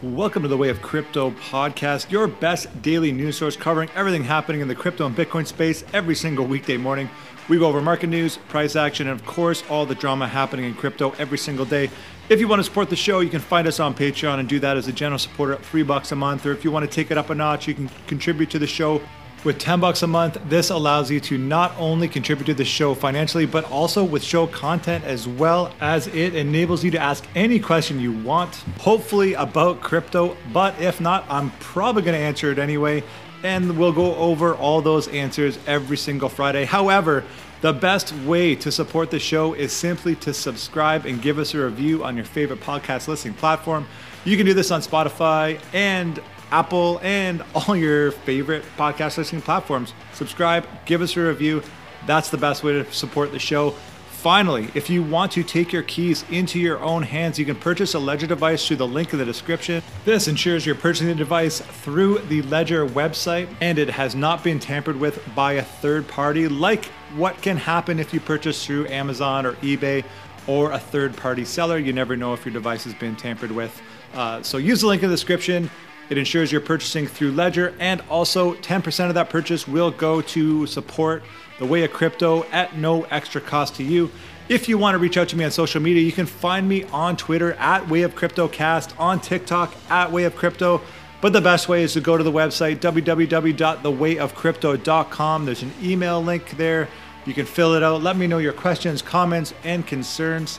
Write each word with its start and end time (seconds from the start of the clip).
Welcome 0.00 0.42
to 0.42 0.48
the 0.48 0.56
Way 0.56 0.68
of 0.68 0.80
Crypto 0.80 1.32
podcast, 1.32 2.08
your 2.08 2.28
best 2.28 2.82
daily 2.82 3.10
news 3.10 3.36
source 3.36 3.56
covering 3.56 3.90
everything 3.96 4.22
happening 4.22 4.60
in 4.60 4.68
the 4.68 4.74
crypto 4.76 5.06
and 5.06 5.16
Bitcoin 5.16 5.44
space 5.44 5.82
every 5.92 6.14
single 6.14 6.46
weekday 6.46 6.76
morning. 6.76 7.10
We 7.48 7.58
go 7.58 7.66
over 7.66 7.82
market 7.82 8.06
news, 8.06 8.36
price 8.36 8.76
action, 8.76 9.08
and 9.08 9.18
of 9.18 9.26
course, 9.26 9.64
all 9.68 9.86
the 9.86 9.96
drama 9.96 10.28
happening 10.28 10.66
in 10.66 10.74
crypto 10.74 11.16
every 11.18 11.36
single 11.36 11.64
day. 11.64 11.90
If 12.28 12.38
you 12.38 12.46
want 12.46 12.60
to 12.60 12.64
support 12.64 12.90
the 12.90 12.94
show, 12.94 13.18
you 13.18 13.28
can 13.28 13.40
find 13.40 13.66
us 13.66 13.80
on 13.80 13.92
Patreon 13.92 14.38
and 14.38 14.48
do 14.48 14.60
that 14.60 14.76
as 14.76 14.86
a 14.86 14.92
general 14.92 15.18
supporter 15.18 15.54
at 15.54 15.64
three 15.64 15.82
bucks 15.82 16.12
a 16.12 16.16
month. 16.16 16.46
Or 16.46 16.52
if 16.52 16.62
you 16.62 16.70
want 16.70 16.88
to 16.88 16.94
take 16.94 17.10
it 17.10 17.18
up 17.18 17.30
a 17.30 17.34
notch, 17.34 17.66
you 17.66 17.74
can 17.74 17.90
contribute 18.06 18.50
to 18.50 18.60
the 18.60 18.68
show 18.68 19.02
with 19.44 19.58
10 19.58 19.80
bucks 19.80 20.02
a 20.02 20.06
month, 20.06 20.36
this 20.48 20.70
allows 20.70 21.10
you 21.10 21.20
to 21.20 21.38
not 21.38 21.72
only 21.78 22.08
contribute 22.08 22.46
to 22.46 22.54
the 22.54 22.64
show 22.64 22.94
financially, 22.94 23.46
but 23.46 23.64
also 23.70 24.02
with 24.02 24.22
show 24.22 24.46
content 24.48 25.04
as 25.04 25.28
well 25.28 25.72
as 25.80 26.08
it 26.08 26.34
enables 26.34 26.82
you 26.82 26.90
to 26.90 26.98
ask 26.98 27.24
any 27.36 27.60
question 27.60 28.00
you 28.00 28.12
want, 28.12 28.54
hopefully 28.78 29.34
about 29.34 29.80
crypto. 29.80 30.36
But 30.52 30.80
if 30.80 31.00
not, 31.00 31.24
I'm 31.28 31.52
probably 31.60 32.02
going 32.02 32.18
to 32.18 32.24
answer 32.24 32.50
it 32.50 32.58
anyway. 32.58 33.04
And 33.44 33.78
we'll 33.78 33.92
go 33.92 34.16
over 34.16 34.56
all 34.56 34.82
those 34.82 35.06
answers 35.08 35.58
every 35.68 35.96
single 35.96 36.28
Friday. 36.28 36.64
However, 36.64 37.24
the 37.60 37.72
best 37.72 38.12
way 38.24 38.56
to 38.56 38.72
support 38.72 39.10
the 39.10 39.20
show 39.20 39.54
is 39.54 39.72
simply 39.72 40.16
to 40.16 40.34
subscribe 40.34 41.06
and 41.06 41.22
give 41.22 41.38
us 41.38 41.54
a 41.54 41.64
review 41.64 42.02
on 42.02 42.16
your 42.16 42.24
favorite 42.24 42.60
podcast 42.60 43.06
listening 43.06 43.34
platform. 43.34 43.86
You 44.24 44.36
can 44.36 44.46
do 44.46 44.54
this 44.54 44.72
on 44.72 44.80
Spotify 44.80 45.60
and 45.72 46.20
Apple, 46.50 47.00
and 47.02 47.42
all 47.54 47.76
your 47.76 48.12
favorite 48.12 48.64
podcast 48.76 49.18
listening 49.18 49.42
platforms. 49.42 49.94
Subscribe, 50.12 50.66
give 50.84 51.02
us 51.02 51.16
a 51.16 51.20
review. 51.20 51.62
That's 52.06 52.30
the 52.30 52.38
best 52.38 52.64
way 52.64 52.72
to 52.72 52.90
support 52.92 53.32
the 53.32 53.38
show. 53.38 53.74
Finally, 54.18 54.68
if 54.74 54.90
you 54.90 55.00
want 55.00 55.30
to 55.30 55.44
take 55.44 55.72
your 55.72 55.84
keys 55.84 56.24
into 56.28 56.58
your 56.58 56.80
own 56.80 57.04
hands, 57.04 57.38
you 57.38 57.44
can 57.44 57.54
purchase 57.54 57.94
a 57.94 57.98
Ledger 58.00 58.26
device 58.26 58.66
through 58.66 58.76
the 58.76 58.86
link 58.86 59.12
in 59.12 59.18
the 59.20 59.24
description. 59.24 59.80
This 60.04 60.26
ensures 60.26 60.66
you're 60.66 60.74
purchasing 60.74 61.06
the 61.06 61.14
device 61.14 61.60
through 61.60 62.18
the 62.28 62.42
Ledger 62.42 62.84
website 62.84 63.48
and 63.60 63.78
it 63.78 63.88
has 63.88 64.16
not 64.16 64.42
been 64.42 64.58
tampered 64.58 64.98
with 64.98 65.22
by 65.36 65.52
a 65.52 65.62
third 65.62 66.08
party, 66.08 66.48
like 66.48 66.86
what 67.14 67.40
can 67.42 67.56
happen 67.56 68.00
if 68.00 68.12
you 68.12 68.18
purchase 68.18 68.66
through 68.66 68.88
Amazon 68.88 69.46
or 69.46 69.52
eBay 69.54 70.04
or 70.48 70.72
a 70.72 70.78
third 70.80 71.16
party 71.16 71.44
seller. 71.44 71.78
You 71.78 71.92
never 71.92 72.16
know 72.16 72.34
if 72.34 72.44
your 72.44 72.52
device 72.52 72.82
has 72.84 72.94
been 72.94 73.14
tampered 73.14 73.52
with. 73.52 73.80
Uh, 74.14 74.42
so 74.42 74.58
use 74.58 74.80
the 74.80 74.88
link 74.88 75.04
in 75.04 75.10
the 75.10 75.14
description. 75.14 75.70
It 76.10 76.18
ensures 76.18 76.50
you're 76.50 76.60
purchasing 76.60 77.06
through 77.06 77.32
Ledger, 77.32 77.74
and 77.78 78.02
also 78.08 78.54
10% 78.54 79.08
of 79.08 79.14
that 79.14 79.28
purchase 79.28 79.68
will 79.68 79.90
go 79.90 80.22
to 80.22 80.66
support 80.66 81.22
the 81.58 81.66
way 81.66 81.84
of 81.84 81.92
crypto 81.92 82.44
at 82.44 82.78
no 82.78 83.02
extra 83.04 83.40
cost 83.40 83.76
to 83.76 83.84
you. 83.84 84.10
If 84.48 84.68
you 84.68 84.78
want 84.78 84.94
to 84.94 84.98
reach 84.98 85.18
out 85.18 85.28
to 85.28 85.36
me 85.36 85.44
on 85.44 85.50
social 85.50 85.82
media, 85.82 86.02
you 86.02 86.12
can 86.12 86.24
find 86.24 86.66
me 86.66 86.84
on 86.84 87.18
Twitter 87.18 87.52
at 87.54 87.86
Way 87.88 88.00
of 88.02 88.14
CryptoCast, 88.14 88.98
on 88.98 89.20
TikTok 89.20 89.74
at 89.90 90.10
Way 90.10 90.24
of 90.24 90.34
Crypto. 90.34 90.80
But 91.20 91.34
the 91.34 91.42
best 91.42 91.68
way 91.68 91.82
is 91.82 91.92
to 91.94 92.00
go 92.00 92.16
to 92.16 92.24
the 92.24 92.32
website 92.32 92.78
www.thewayofcrypto.com. 92.78 95.44
There's 95.44 95.62
an 95.62 95.72
email 95.82 96.22
link 96.22 96.56
there. 96.56 96.88
You 97.26 97.34
can 97.34 97.44
fill 97.44 97.74
it 97.74 97.82
out. 97.82 98.02
Let 98.02 98.16
me 98.16 98.26
know 98.26 98.38
your 98.38 98.54
questions, 98.54 99.02
comments, 99.02 99.52
and 99.64 99.86
concerns 99.86 100.58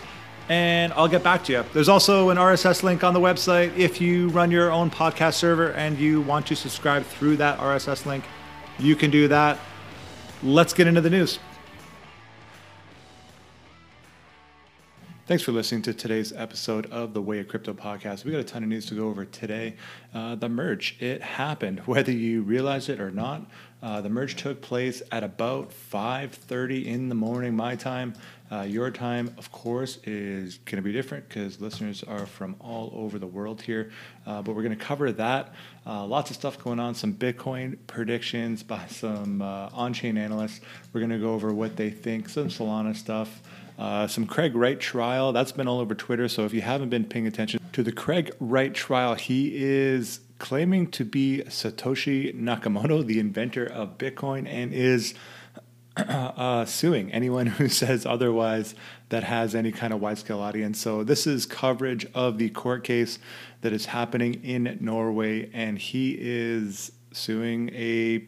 and 0.49 0.91
I'll 0.93 1.07
get 1.07 1.23
back 1.23 1.43
to 1.45 1.53
you. 1.53 1.65
There's 1.73 1.87
also 1.87 2.31
an 2.31 2.37
RSS 2.37 2.81
link 2.81 3.03
on 3.03 3.13
the 3.13 3.19
website 3.19 3.77
if 3.77 4.01
you 4.01 4.29
run 4.29 4.49
your 4.49 4.71
own 4.71 4.89
podcast 4.89 5.35
server 5.35 5.71
and 5.73 5.97
you 5.97 6.21
want 6.21 6.47
to 6.47 6.55
subscribe 6.55 7.05
through 7.05 7.37
that 7.37 7.59
RSS 7.59 8.07
link. 8.07 8.25
You 8.79 8.95
can 8.95 9.11
do 9.11 9.27
that. 9.27 9.59
Let's 10.41 10.73
get 10.73 10.87
into 10.87 11.01
the 11.01 11.09
news. 11.09 11.37
Thanks 15.29 15.43
for 15.43 15.51
listening 15.51 15.83
to 15.83 15.93
today's 15.93 16.33
episode 16.33 16.87
of 16.87 17.13
the 17.13 17.21
Way 17.21 17.37
of 17.37 17.47
Crypto 17.47 17.71
podcast. 17.71 18.25
We 18.25 18.31
got 18.31 18.39
a 18.39 18.43
ton 18.43 18.63
of 18.63 18.69
news 18.69 18.87
to 18.87 18.95
go 18.95 19.09
over 19.09 19.25
today. 19.25 19.75
Uh, 20.11 20.33
the 20.33 20.49
merge, 20.49 20.97
it 20.99 21.21
happened, 21.21 21.79
whether 21.85 22.11
you 22.11 22.41
realize 22.41 22.89
it 22.89 22.99
or 22.99 23.11
not. 23.11 23.45
Uh, 23.81 24.01
the 24.01 24.09
merge 24.09 24.35
took 24.35 24.61
place 24.61 25.01
at 25.11 25.23
about 25.23 25.71
5:30 25.71 26.85
in 26.85 27.09
the 27.09 27.15
morning, 27.15 27.55
my 27.55 27.75
time. 27.75 28.13
Uh, 28.51 28.61
your 28.61 28.89
time, 28.89 29.33
of 29.37 29.51
course, 29.51 29.99
is 30.05 30.57
going 30.65 30.77
to 30.77 30.81
be 30.81 30.91
different 30.91 31.27
because 31.29 31.61
listeners 31.61 32.03
are 32.03 32.25
from 32.25 32.55
all 32.59 32.91
over 32.95 33.19
the 33.19 33.27
world 33.27 33.61
here. 33.61 33.91
Uh, 34.25 34.41
but 34.41 34.55
we're 34.55 34.63
going 34.63 34.77
to 34.77 34.83
cover 34.83 35.11
that. 35.11 35.53
Uh, 35.85 36.03
lots 36.05 36.31
of 36.31 36.35
stuff 36.35 36.57
going 36.57 36.79
on, 36.79 36.95
some 36.95 37.13
Bitcoin 37.13 37.77
predictions 37.85 38.63
by 38.63 38.85
some 38.89 39.41
uh, 39.41 39.69
on 39.71 39.93
chain 39.93 40.17
analysts. 40.17 40.61
We're 40.91 41.01
going 41.01 41.11
to 41.11 41.19
go 41.19 41.33
over 41.33 41.53
what 41.53 41.77
they 41.77 41.91
think, 41.91 42.27
some 42.27 42.47
Solana 42.47 42.95
stuff. 42.95 43.41
Uh, 43.77 44.07
some 44.07 44.25
Craig 44.25 44.55
Wright 44.55 44.77
trial 44.77 45.31
that's 45.31 45.53
been 45.53 45.67
all 45.67 45.79
over 45.79 45.95
Twitter. 45.95 46.27
So 46.27 46.43
if 46.43 46.53
you 46.53 46.61
haven't 46.61 46.89
been 46.89 47.05
paying 47.05 47.27
attention 47.27 47.61
to 47.71 47.81
the 47.81 47.93
Craig 47.93 48.35
Wright 48.39 48.73
trial, 48.73 49.15
he 49.15 49.51
is 49.55 50.19
claiming 50.39 50.89
to 50.91 51.05
be 51.05 51.43
Satoshi 51.47 52.33
Nakamoto, 52.33 53.05
the 53.05 53.19
inventor 53.19 53.65
of 53.65 53.97
Bitcoin, 53.97 54.47
and 54.47 54.73
is 54.73 55.13
uh, 55.97 56.65
suing 56.65 57.11
anyone 57.11 57.47
who 57.47 57.67
says 57.69 58.05
otherwise 58.05 58.73
that 59.09 59.23
has 59.23 59.53
any 59.53 59.71
kind 59.71 59.93
of 59.93 60.01
wide 60.01 60.17
scale 60.17 60.39
audience. 60.39 60.79
So, 60.79 61.03
this 61.03 61.27
is 61.27 61.45
coverage 61.45 62.07
of 62.13 62.37
the 62.37 62.49
court 62.49 62.83
case 62.83 63.19
that 63.61 63.73
is 63.73 63.87
happening 63.87 64.35
in 64.43 64.77
Norway, 64.79 65.49
and 65.53 65.77
he 65.77 66.17
is 66.19 66.91
suing 67.11 67.69
a 67.73 68.19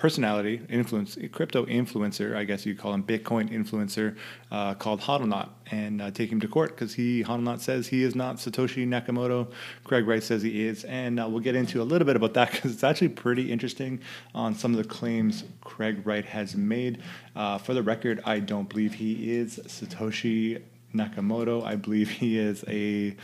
personality, 0.00 0.62
influence, 0.70 1.18
crypto 1.30 1.66
influencer, 1.66 2.34
I 2.34 2.44
guess 2.44 2.64
you 2.64 2.74
call 2.74 2.94
him 2.94 3.04
Bitcoin 3.04 3.50
influencer, 3.50 4.16
uh, 4.50 4.72
called 4.72 5.02
Hodlnaut, 5.02 5.50
and 5.70 6.00
uh, 6.00 6.10
take 6.10 6.32
him 6.32 6.40
to 6.40 6.48
court 6.48 6.70
because 6.70 6.94
he 6.94 7.22
Hodlnaut 7.22 7.60
says 7.60 7.86
he 7.86 8.02
is 8.02 8.14
not 8.14 8.36
Satoshi 8.36 8.88
Nakamoto. 8.88 9.52
Craig 9.84 10.06
Wright 10.06 10.22
says 10.22 10.40
he 10.40 10.66
is, 10.66 10.84
and 10.84 11.20
uh, 11.20 11.28
we'll 11.28 11.40
get 11.40 11.54
into 11.54 11.82
a 11.82 11.84
little 11.84 12.06
bit 12.06 12.16
about 12.16 12.32
that 12.32 12.50
because 12.50 12.72
it's 12.72 12.82
actually 12.82 13.10
pretty 13.10 13.52
interesting 13.52 14.00
on 14.34 14.54
some 14.54 14.70
of 14.72 14.78
the 14.78 14.88
claims 14.88 15.44
Craig 15.60 16.00
Wright 16.06 16.24
has 16.24 16.56
made. 16.56 17.02
Uh, 17.36 17.58
for 17.58 17.74
the 17.74 17.82
record, 17.82 18.22
I 18.24 18.38
don't 18.38 18.70
believe 18.70 18.94
he 18.94 19.36
is 19.36 19.58
Satoshi 19.66 20.62
Nakamoto. 20.94 21.62
I 21.62 21.76
believe 21.76 22.08
he 22.08 22.38
is 22.38 22.64
a 22.68 23.14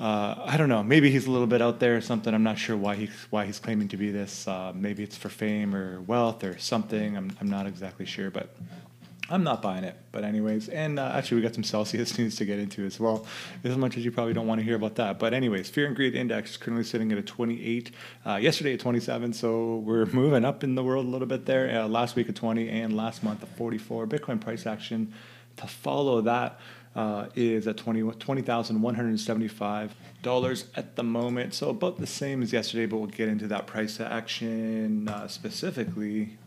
uh, 0.00 0.34
I 0.44 0.56
don't 0.56 0.68
know. 0.68 0.82
Maybe 0.82 1.10
he's 1.10 1.26
a 1.26 1.30
little 1.30 1.46
bit 1.46 1.62
out 1.62 1.78
there 1.78 1.96
or 1.96 2.00
something. 2.00 2.34
I'm 2.34 2.42
not 2.42 2.58
sure 2.58 2.76
why 2.76 2.96
he's 2.96 3.26
why 3.30 3.46
he's 3.46 3.60
claiming 3.60 3.88
to 3.88 3.96
be 3.96 4.10
this. 4.10 4.48
Uh, 4.48 4.72
maybe 4.74 5.04
it's 5.04 5.16
for 5.16 5.28
fame 5.28 5.74
or 5.74 6.00
wealth 6.00 6.42
or 6.42 6.58
something. 6.58 7.16
I'm 7.16 7.36
I'm 7.40 7.48
not 7.48 7.66
exactly 7.66 8.04
sure, 8.04 8.30
but 8.30 8.56
I'm 9.30 9.44
not 9.44 9.62
buying 9.62 9.84
it. 9.84 9.96
But 10.10 10.24
anyways, 10.24 10.68
and 10.68 10.98
uh, 10.98 11.12
actually 11.14 11.36
we 11.36 11.42
got 11.42 11.54
some 11.54 11.62
Celsius 11.62 12.18
news 12.18 12.34
to 12.36 12.44
get 12.44 12.58
into 12.58 12.84
as 12.84 12.98
well. 12.98 13.24
As 13.62 13.76
much 13.76 13.96
as 13.96 14.04
you 14.04 14.10
probably 14.10 14.34
don't 14.34 14.48
want 14.48 14.58
to 14.60 14.64
hear 14.64 14.74
about 14.74 14.96
that, 14.96 15.20
but 15.20 15.32
anyways, 15.32 15.70
fear 15.70 15.86
and 15.86 15.94
greed 15.94 16.16
index 16.16 16.50
is 16.50 16.56
currently 16.56 16.84
sitting 16.84 17.12
at 17.12 17.18
a 17.18 17.22
28. 17.22 17.92
Uh, 18.26 18.34
yesterday 18.36 18.74
at 18.74 18.80
27, 18.80 19.32
so 19.32 19.76
we're 19.76 20.06
moving 20.06 20.44
up 20.44 20.64
in 20.64 20.74
the 20.74 20.82
world 20.82 21.06
a 21.06 21.08
little 21.08 21.28
bit 21.28 21.46
there. 21.46 21.82
Uh, 21.82 21.88
last 21.88 22.16
week 22.16 22.28
at 22.28 22.34
20 22.34 22.68
and 22.68 22.96
last 22.96 23.22
month 23.22 23.42
at 23.42 23.48
44. 23.56 24.08
Bitcoin 24.08 24.40
price 24.40 24.66
action 24.66 25.14
to 25.56 25.66
follow 25.66 26.20
that 26.22 26.58
uh, 26.94 27.26
is 27.34 27.66
at 27.66 27.76
$20,175 27.76 30.64
at 30.76 30.96
the 30.96 31.02
moment. 31.02 31.54
So 31.54 31.70
about 31.70 31.98
the 31.98 32.06
same 32.06 32.42
as 32.42 32.52
yesterday, 32.52 32.84
but 32.86 32.98
we'll 32.98 33.08
get 33.08 33.28
into 33.28 33.48
that 33.48 33.66
price 33.66 33.98
action 34.00 35.08
uh, 35.08 35.26
specifically 35.28 36.38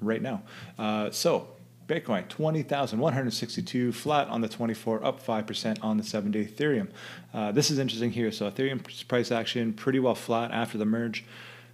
right 0.00 0.22
now. 0.22 0.42
Uh, 0.78 1.10
so 1.10 1.48
Bitcoin 1.88 2.28
20,162 2.28 3.92
flat 3.92 4.28
on 4.28 4.40
the 4.40 4.48
24, 4.48 5.04
up 5.04 5.20
5% 5.24 5.78
on 5.82 5.96
the 5.96 6.04
seven 6.04 6.30
day 6.30 6.44
Ethereum. 6.44 6.88
Uh, 7.34 7.52
this 7.52 7.70
is 7.70 7.78
interesting 7.78 8.12
here. 8.12 8.32
So 8.32 8.50
Ethereum 8.50 9.08
price 9.08 9.32
action 9.32 9.72
pretty 9.72 9.98
well 9.98 10.14
flat 10.14 10.52
after 10.52 10.78
the 10.78 10.86
merge 10.86 11.24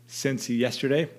since 0.06 0.48
yesterday. 0.48 1.10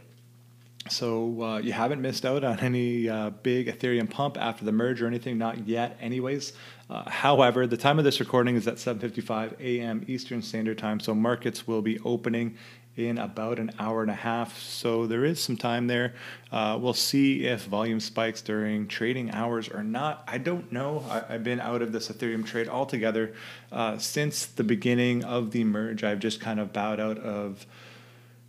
So 0.90 1.44
uh, 1.44 1.58
you 1.60 1.72
haven't 1.72 2.02
missed 2.02 2.26
out 2.26 2.44
on 2.44 2.60
any 2.60 3.08
uh, 3.08 3.30
big 3.30 3.68
Ethereum 3.68 4.10
pump 4.10 4.38
after 4.38 4.66
the 4.66 4.72
merge 4.72 5.02
or 5.02 5.08
anything, 5.08 5.38
not 5.38 5.68
yet, 5.68 5.98
anyways. 6.02 6.54
Uh, 6.90 7.08
however, 7.10 7.68
the 7.68 7.78
time 7.78 8.00
of 8.00 8.06
this 8.06 8.20
recording 8.20 8.56
is 8.56 8.68
at 8.68 8.76
7:55 8.76 9.60
a.m. 9.60 10.04
Eastern 10.08 10.42
Standard 10.42 10.78
Time, 10.78 11.00
so 11.00 11.14
markets 11.14 11.68
will 11.68 11.84
be 11.84 12.00
opening 12.00 12.58
in 12.96 13.18
about 13.18 13.60
an 13.60 13.72
hour 13.80 14.02
and 14.02 14.12
a 14.12 14.16
half. 14.16 14.58
So 14.60 15.06
there 15.06 15.24
is 15.24 15.40
some 15.40 15.56
time 15.56 15.88
there. 15.88 16.16
Uh, 16.52 16.78
we'll 16.82 16.94
see 16.94 17.46
if 17.46 17.66
volume 17.66 18.00
spikes 18.00 18.42
during 18.42 18.88
trading 18.88 19.32
hours 19.32 19.70
or 19.70 19.84
not. 19.84 20.24
I 20.28 20.38
don't 20.38 20.72
know. 20.72 21.06
I, 21.10 21.34
have 21.34 21.44
been 21.44 21.62
out 21.62 21.82
of 21.82 21.92
this 21.92 22.10
Ethereum 22.10 22.46
trade 22.46 22.68
altogether 22.68 23.34
uh, 23.72 23.98
since 24.00 24.46
the 24.46 24.64
beginning 24.64 25.24
of 25.24 25.52
the 25.52 25.64
merge. 25.64 26.04
I've 26.04 26.20
just 26.20 26.42
kind 26.42 26.60
of 26.60 26.74
bowed 26.74 27.00
out 27.00 27.20
of 27.20 27.66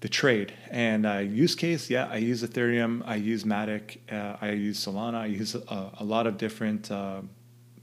the 0.00 0.08
trade 0.08 0.52
and 0.70 1.04
uh, 1.04 1.18
use 1.18 1.54
case 1.54 1.90
yeah 1.90 2.08
i 2.10 2.16
use 2.16 2.42
ethereum 2.42 3.02
i 3.04 3.16
use 3.16 3.44
matic 3.44 3.98
uh, 4.10 4.34
i 4.40 4.50
use 4.50 4.82
solana 4.82 5.16
i 5.16 5.26
use 5.26 5.54
a, 5.54 5.90
a 5.98 6.04
lot 6.04 6.26
of 6.26 6.38
different 6.38 6.90
uh, 6.90 7.20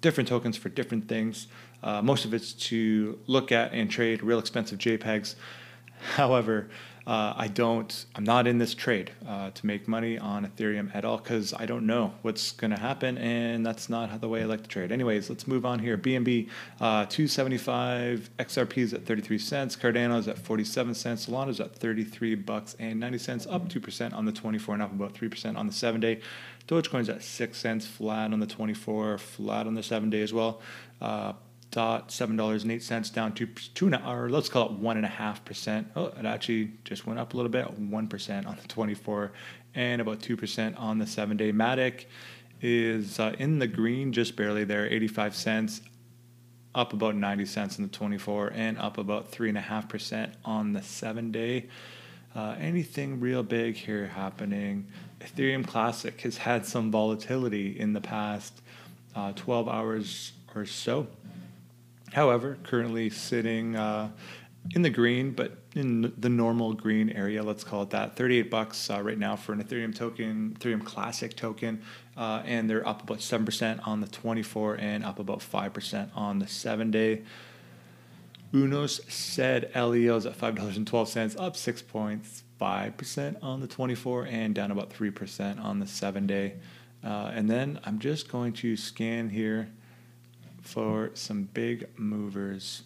different 0.02 0.28
tokens 0.28 0.58
for 0.58 0.70
different 0.70 1.08
things 1.08 1.48
uh, 1.84 2.02
most 2.02 2.26
of 2.26 2.34
it's 2.34 2.54
to 2.54 3.20
look 3.28 3.52
at 3.52 3.74
and 3.74 3.90
trade 3.90 4.24
real 4.24 4.40
expensive 4.40 4.80
jpegs 4.80 5.36
however 6.16 6.70
uh, 7.08 7.34
I 7.38 7.48
don't, 7.48 8.06
I'm 8.16 8.26
not 8.26 8.48
in 8.48 8.58
this 8.58 8.74
trade 8.74 9.12
uh, 9.26 9.52
to 9.52 9.66
make 9.66 9.88
money 9.88 10.20
on 10.20 10.46
Ethereum 10.46 10.94
at 10.94 11.06
all 11.06 11.18
because 11.18 11.54
I 11.54 11.66
don't 11.66 11.86
know 11.86 12.12
what's 12.22 12.52
going 12.52 12.72
to 12.72 12.80
happen, 12.80 13.18
and 13.18 13.66
that's 13.66 13.88
not 13.88 14.20
the 14.20 14.28
way 14.28 14.42
I 14.42 14.46
like 14.46 14.64
to 14.64 14.68
trade. 14.68 14.92
Anyways, 14.92 15.30
let's 15.30 15.48
move 15.48 15.66
on 15.66 15.80
here. 15.80 15.98
BNB 15.98 16.50
uh, 16.82 17.06
275, 17.06 18.30
XRP 18.40 18.78
is 18.80 18.94
at 18.94 19.06
33 19.06 19.40
cents, 19.40 19.78
Cardano 19.78 20.20
is 20.20 20.28
at 20.28 20.38
47 20.38 20.94
cents, 20.94 21.28
Solana 21.28 21.48
is 21.48 21.62
at 21.62 21.74
33 21.74 22.36
bucks 22.36 22.76
and 22.78 23.00
90 23.00 23.18
cents, 23.20 23.48
up 23.50 23.70
2% 23.70 24.14
on 24.14 24.26
the 24.26 24.34
24 24.34 24.74
and 24.74 24.84
up 24.84 24.92
about 24.92 25.14
3% 25.14 25.58
on 25.58 25.66
the 25.66 25.74
seven 25.74 26.02
day. 26.02 26.20
Dogecoin's 26.68 27.10
at 27.10 27.24
6 27.24 27.58
cents, 27.58 27.86
flat 27.86 28.34
on 28.34 28.40
the 28.40 28.48
24, 28.48 29.18
flat 29.18 29.68
on 29.68 29.74
the 29.74 29.84
seven 29.84 30.10
day 30.10 30.22
as 30.22 30.34
well. 30.34 30.62
Uh, 31.02 31.34
dot 31.72 32.12
seven 32.12 32.36
dollars 32.36 32.64
and 32.64 32.72
eight 32.72 32.82
cents 32.82 33.10
down 33.10 33.34
to 33.34 33.46
two 33.74 33.94
or 33.94 34.30
let's 34.30 34.50
call 34.50 34.68
it 34.68 34.72
one 34.74 34.98
and 34.98 35.06
a 35.06 35.10
half 35.10 35.44
percent. 35.44 35.88
Oh, 35.96 36.08
it 36.08 36.26
actually 36.26 36.72
just 36.86 37.06
went 37.06 37.20
up 37.20 37.34
a 37.34 37.38
little 37.38 37.52
bit, 37.52 37.72
one 37.78 38.08
percent 38.08 38.48
on 38.48 38.58
the 38.62 38.68
24, 38.68 39.32
and 39.76 40.02
about 40.02 40.22
two 40.22 40.38
percent 40.38 40.78
on 40.78 40.98
the 40.98 41.08
seven 41.08 41.38
day. 41.38 41.52
Matic 41.52 42.06
is 42.62 43.20
uh, 43.20 43.36
in 43.38 43.60
the 43.60 43.68
green, 43.68 44.14
just 44.14 44.36
barely 44.36 44.64
there, 44.64 44.88
85 44.88 45.36
cents, 45.36 45.82
up 46.74 46.94
about 46.94 47.16
90 47.16 47.46
cents 47.46 47.78
in 47.78 47.84
the 47.84 47.90
24, 47.90 48.54
and 48.56 48.80
up 48.80 48.98
about 48.98 49.30
three 49.30 49.50
and 49.50 49.58
a 49.58 49.62
half 49.62 49.88
percent 49.88 50.34
on 50.44 50.74
the 50.74 50.82
seven 50.82 51.32
day. 51.32 51.68
Uh, 52.36 52.56
anything 52.60 53.20
real 53.20 53.44
big 53.44 53.76
here 53.76 54.08
happening? 54.08 54.88
Ethereum 55.20 55.66
Classic 55.66 56.20
has 56.22 56.38
had 56.38 56.66
some 56.66 56.92
volatility 56.92 57.80
in 57.80 57.94
the 57.94 58.02
past 58.02 58.62
uh, 59.16 59.32
12 59.34 59.68
hours 59.68 60.34
or 60.56 60.66
so. 60.66 61.08
However, 62.14 62.58
currently 62.64 63.10
sitting 63.10 63.76
uh, 63.76 64.10
in 64.76 64.82
the 64.82 64.90
green, 64.90 65.32
but 65.32 65.58
in 65.76 66.14
the 66.18 66.30
normal 66.30 66.74
green 66.74 67.10
area, 67.10 67.44
let's 67.44 67.64
call 67.64 67.84
it 67.84 67.90
that. 67.92 68.16
38 68.16 68.50
bucks 68.50 68.90
uh, 68.90 69.02
right 69.02 69.18
now 69.18 69.36
for 69.36 69.54
an 69.54 69.64
Ethereum 69.64 69.96
token, 69.96 70.58
Ethereum 70.60 70.84
Classic 70.84 71.36
token, 71.36 71.82
uh, 72.16 72.42
and 72.46 72.70
they're 72.70 72.88
up 72.88 73.04
about 73.04 73.20
7% 73.20 73.88
on 73.88 74.02
the 74.02 74.08
24 74.08 74.76
and 74.76 75.04
up 75.04 75.20
about 75.20 75.40
5% 75.40 76.10
on 76.16 76.40
the 76.40 76.48
7 76.48 76.92
day. 76.92 77.24
UNUS 78.54 79.02
SED 79.12 79.72
LEO's 79.76 80.26
at 80.26 80.38
$5.12, 80.38 81.40
up 81.40 81.54
6.5% 82.60 83.44
on 83.44 83.60
the 83.60 83.68
24 83.68 84.26
and 84.26 84.56
down 84.56 84.72
about 84.72 84.90
3% 84.90 85.64
on 85.64 85.80
the 85.80 85.88
7 85.88 86.28
day. 86.28 86.56
Uh, 87.04 87.32
and 87.34 87.50
then 87.50 87.80
I'm 87.86 88.00
just 88.00 88.32
going 88.32 88.54
to 88.54 88.76
scan 88.76 89.30
here 89.30 89.70
for 90.62 91.12
some 91.14 91.44
big 91.44 91.88
movers. 91.98 92.84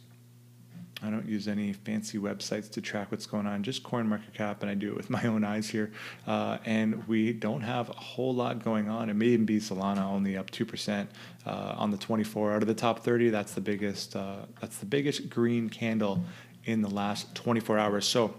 I 1.03 1.09
don't 1.09 1.27
use 1.27 1.47
any 1.47 1.73
fancy 1.73 2.19
websites 2.19 2.69
to 2.73 2.81
track 2.81 3.11
what's 3.11 3.25
going 3.25 3.47
on, 3.47 3.63
just 3.63 3.81
CoinMarketCap, 3.81 4.61
and 4.61 4.69
I 4.69 4.75
do 4.75 4.89
it 4.89 4.95
with 4.95 5.09
my 5.09 5.23
own 5.23 5.43
eyes 5.43 5.67
here. 5.69 5.91
Uh, 6.27 6.59
and 6.65 7.07
we 7.07 7.33
don't 7.33 7.61
have 7.61 7.89
a 7.89 7.93
whole 7.93 8.35
lot 8.35 8.63
going 8.63 8.87
on. 8.87 9.09
It 9.09 9.15
may 9.15 9.27
even 9.27 9.45
be 9.45 9.59
Solana 9.59 10.03
only 10.03 10.37
up 10.37 10.51
two 10.51 10.65
percent 10.65 11.09
uh, 11.45 11.75
on 11.77 11.89
the 11.89 11.97
24 11.97 12.53
out 12.53 12.61
of 12.61 12.67
the 12.67 12.75
top 12.75 12.99
30. 12.99 13.29
That's 13.29 13.53
the 13.53 13.61
biggest. 13.61 14.15
Uh, 14.15 14.45
that's 14.59 14.77
the 14.77 14.85
biggest 14.85 15.29
green 15.29 15.69
candle 15.69 16.23
in 16.65 16.83
the 16.83 16.89
last 16.89 17.33
24 17.33 17.79
hours. 17.79 18.05
So 18.05 18.35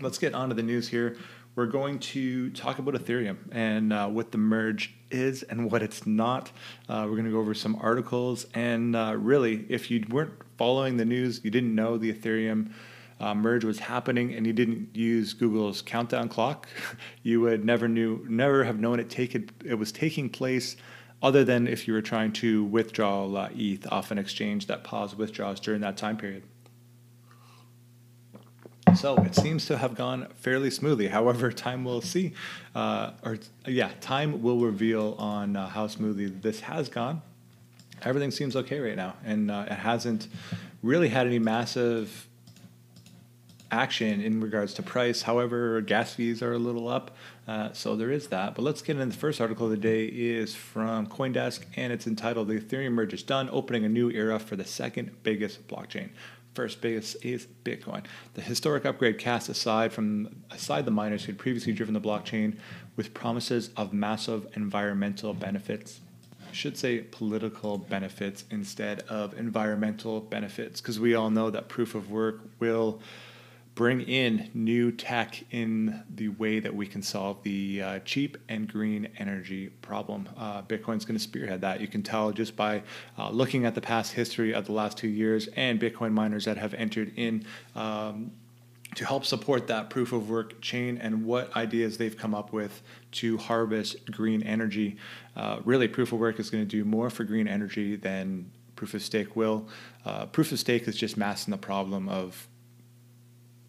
let's 0.00 0.18
get 0.18 0.34
on 0.34 0.48
to 0.48 0.54
the 0.54 0.62
news 0.62 0.88
here 0.88 1.16
we're 1.56 1.66
going 1.66 1.98
to 1.98 2.50
talk 2.50 2.78
about 2.78 2.94
Ethereum 2.94 3.38
and 3.50 3.90
uh, 3.90 4.06
what 4.08 4.30
the 4.30 4.38
merge 4.38 4.94
is 5.10 5.42
and 5.42 5.72
what 5.72 5.82
it's 5.82 6.06
not. 6.06 6.52
Uh, 6.86 7.06
we're 7.08 7.16
going 7.16 7.24
to 7.24 7.30
go 7.30 7.38
over 7.38 7.54
some 7.54 7.76
articles. 7.80 8.46
And 8.52 8.94
uh, 8.94 9.16
really, 9.16 9.64
if 9.70 9.90
you 9.90 10.04
weren't 10.10 10.34
following 10.58 10.98
the 10.98 11.06
news, 11.06 11.40
you 11.42 11.50
didn't 11.50 11.74
know 11.74 11.96
the 11.96 12.12
Ethereum 12.12 12.72
uh, 13.18 13.34
merge 13.34 13.64
was 13.64 13.78
happening, 13.78 14.34
and 14.34 14.46
you 14.46 14.52
didn't 14.52 14.94
use 14.94 15.32
Google's 15.32 15.80
countdown 15.80 16.28
clock, 16.28 16.68
you 17.22 17.40
would 17.40 17.64
never 17.64 17.88
knew, 17.88 18.22
never 18.28 18.64
have 18.64 18.78
known 18.78 19.00
it 19.00 19.08
take 19.08 19.34
it, 19.34 19.50
it 19.64 19.74
was 19.74 19.90
taking 19.90 20.28
place. 20.28 20.76
Other 21.22 21.42
than 21.42 21.66
if 21.66 21.88
you 21.88 21.94
were 21.94 22.02
trying 22.02 22.32
to 22.34 22.64
withdraw 22.64 23.26
uh, 23.34 23.48
ETH 23.56 23.90
off 23.90 24.10
an 24.10 24.18
exchange 24.18 24.66
that 24.66 24.84
paused 24.84 25.16
withdrawals 25.16 25.60
during 25.60 25.80
that 25.80 25.96
time 25.96 26.18
period. 26.18 26.42
So 28.94 29.16
it 29.16 29.34
seems 29.34 29.66
to 29.66 29.76
have 29.76 29.94
gone 29.94 30.28
fairly 30.36 30.70
smoothly. 30.70 31.08
However, 31.08 31.52
time 31.66 31.84
will 31.84 32.00
see, 32.00 32.32
uh, 32.74 33.10
or 33.22 33.38
yeah, 33.66 33.90
time 34.00 34.42
will 34.42 34.60
reveal 34.60 35.16
on 35.18 35.56
uh, 35.56 35.68
how 35.68 35.86
smoothly 35.86 36.26
this 36.26 36.60
has 36.60 36.88
gone. 36.88 37.22
Everything 38.02 38.30
seems 38.30 38.56
okay 38.56 38.78
right 38.78 38.96
now, 38.96 39.14
and 39.24 39.50
uh, 39.50 39.66
it 39.70 39.74
hasn't 39.74 40.28
really 40.82 41.08
had 41.08 41.26
any 41.26 41.38
massive 41.38 42.26
action 43.70 44.20
in 44.20 44.40
regards 44.40 44.74
to 44.74 44.82
price. 44.82 45.22
However, 45.22 45.80
gas 45.80 46.14
fees 46.14 46.42
are 46.42 46.52
a 46.52 46.58
little 46.58 46.88
up, 46.88 47.10
uh, 47.48 47.72
so 47.72 47.96
there 47.96 48.10
is 48.10 48.28
that. 48.28 48.54
But 48.54 48.62
let's 48.62 48.82
get 48.82 48.96
into 48.96 49.06
the 49.06 49.18
first 49.18 49.40
article 49.40 49.66
of 49.66 49.72
the 49.72 49.76
day 49.76 50.06
is 50.06 50.54
from 50.54 51.06
CoinDesk, 51.06 51.64
and 51.76 51.92
it's 51.92 52.06
entitled 52.06 52.48
"The 52.48 52.60
Ethereum 52.60 52.92
Merge 52.92 53.14
is 53.14 53.22
Done, 53.22 53.48
Opening 53.50 53.84
a 53.84 53.88
New 53.88 54.10
Era 54.10 54.38
for 54.38 54.56
the 54.56 54.64
Second 54.64 55.22
Biggest 55.22 55.66
Blockchain." 55.68 56.10
First 56.56 56.80
biggest 56.80 57.22
is 57.22 57.46
Bitcoin. 57.64 58.06
The 58.32 58.40
historic 58.40 58.86
upgrade 58.86 59.18
cast 59.18 59.50
aside 59.50 59.92
from 59.92 60.42
aside 60.50 60.86
the 60.86 60.90
miners 60.90 61.22
who 61.22 61.32
had 61.32 61.38
previously 61.38 61.74
driven 61.74 61.92
the 61.92 62.00
blockchain 62.00 62.56
with 62.96 63.12
promises 63.12 63.68
of 63.76 63.92
massive 63.92 64.46
environmental 64.56 65.34
benefits. 65.34 66.00
I 66.48 66.54
should 66.54 66.78
say 66.78 67.00
political 67.00 67.76
benefits 67.76 68.44
instead 68.50 69.00
of 69.00 69.38
environmental 69.38 70.20
benefits, 70.20 70.80
because 70.80 70.98
we 70.98 71.14
all 71.14 71.28
know 71.28 71.50
that 71.50 71.68
proof 71.68 71.94
of 71.94 72.10
work 72.10 72.40
will 72.58 73.02
bring 73.76 74.00
in 74.00 74.50
new 74.54 74.90
tech 74.90 75.44
in 75.50 76.02
the 76.14 76.28
way 76.30 76.58
that 76.58 76.74
we 76.74 76.86
can 76.86 77.02
solve 77.02 77.40
the 77.42 77.82
uh, 77.82 77.98
cheap 78.00 78.38
and 78.48 78.72
green 78.72 79.06
energy 79.18 79.68
problem. 79.82 80.26
Uh, 80.34 80.62
Bitcoin's 80.62 81.04
going 81.04 81.16
to 81.16 81.22
spearhead 81.22 81.60
that. 81.60 81.78
You 81.78 81.86
can 81.86 82.02
tell 82.02 82.32
just 82.32 82.56
by 82.56 82.82
uh, 83.18 83.28
looking 83.28 83.66
at 83.66 83.74
the 83.74 83.82
past 83.82 84.14
history 84.14 84.54
of 84.54 84.64
the 84.64 84.72
last 84.72 84.96
two 84.96 85.08
years 85.08 85.48
and 85.56 85.78
Bitcoin 85.78 86.12
miners 86.12 86.46
that 86.46 86.56
have 86.56 86.74
entered 86.74 87.12
in. 87.16 87.44
Um, 87.76 88.32
to 88.94 89.04
help 89.04 89.26
support 89.26 89.66
that 89.66 89.90
proof 89.90 90.14
of 90.14 90.30
work 90.30 90.58
chain 90.62 90.96
and 90.96 91.26
what 91.26 91.54
ideas 91.54 91.98
they've 91.98 92.16
come 92.16 92.34
up 92.34 92.50
with 92.50 92.80
to 93.10 93.36
harvest 93.36 94.10
green 94.10 94.42
energy. 94.42 94.96
Uh, 95.36 95.60
really, 95.66 95.86
proof 95.86 96.14
of 96.14 96.18
work 96.18 96.40
is 96.40 96.48
going 96.48 96.64
to 96.64 96.70
do 96.70 96.82
more 96.82 97.10
for 97.10 97.22
green 97.24 97.46
energy 97.46 97.96
than 97.96 98.50
proof 98.74 98.94
of 98.94 99.02
stake 99.02 99.36
will. 99.36 99.68
Uh, 100.06 100.24
proof 100.24 100.50
of 100.50 100.58
stake 100.58 100.88
is 100.88 100.96
just 100.96 101.18
masking 101.18 101.50
the 101.50 101.58
problem 101.58 102.08
of 102.08 102.48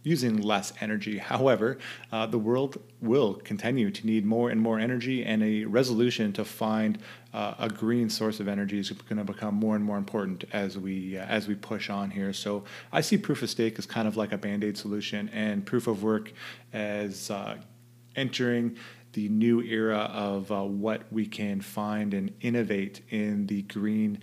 using 0.07 0.41
less 0.41 0.71
energy. 0.79 1.17
However, 1.33 1.77
uh, 2.11 2.25
the 2.25 2.39
world 2.39 2.81
will 3.01 3.35
continue 3.35 3.91
to 3.91 4.07
need 4.07 4.25
more 4.25 4.49
and 4.49 4.61
more 4.61 4.79
energy, 4.79 5.23
and 5.23 5.43
a 5.43 5.65
resolution 5.65 6.33
to 6.33 6.45
find 6.45 6.97
uh, 7.33 7.53
a 7.59 7.69
green 7.69 8.09
source 8.09 8.39
of 8.39 8.47
energy 8.47 8.79
is 8.79 8.89
going 8.89 9.17
to 9.17 9.23
become 9.23 9.53
more 9.53 9.75
and 9.75 9.83
more 9.83 9.97
important 9.97 10.45
as 10.53 10.77
we 10.77 11.17
uh, 11.17 11.25
as 11.25 11.47
we 11.47 11.55
push 11.55 11.89
on 11.89 12.09
here. 12.09 12.33
So 12.33 12.63
I 12.91 13.01
see 13.01 13.17
proof 13.17 13.43
of 13.43 13.49
stake 13.49 13.77
as 13.77 13.85
kind 13.85 14.07
of 14.07 14.17
like 14.17 14.31
a 14.31 14.37
band 14.37 14.63
aid 14.63 14.77
solution, 14.77 15.29
and 15.29 15.65
proof 15.65 15.87
of 15.87 16.03
work 16.03 16.31
as 16.73 17.29
uh, 17.29 17.57
entering 18.15 18.77
the 19.13 19.29
new 19.29 19.61
era 19.61 20.09
of 20.13 20.51
uh, 20.51 20.63
what 20.63 21.01
we 21.11 21.25
can 21.25 21.59
find 21.59 22.13
and 22.13 22.33
innovate 22.41 23.01
in 23.09 23.45
the 23.47 23.63
green 23.63 24.19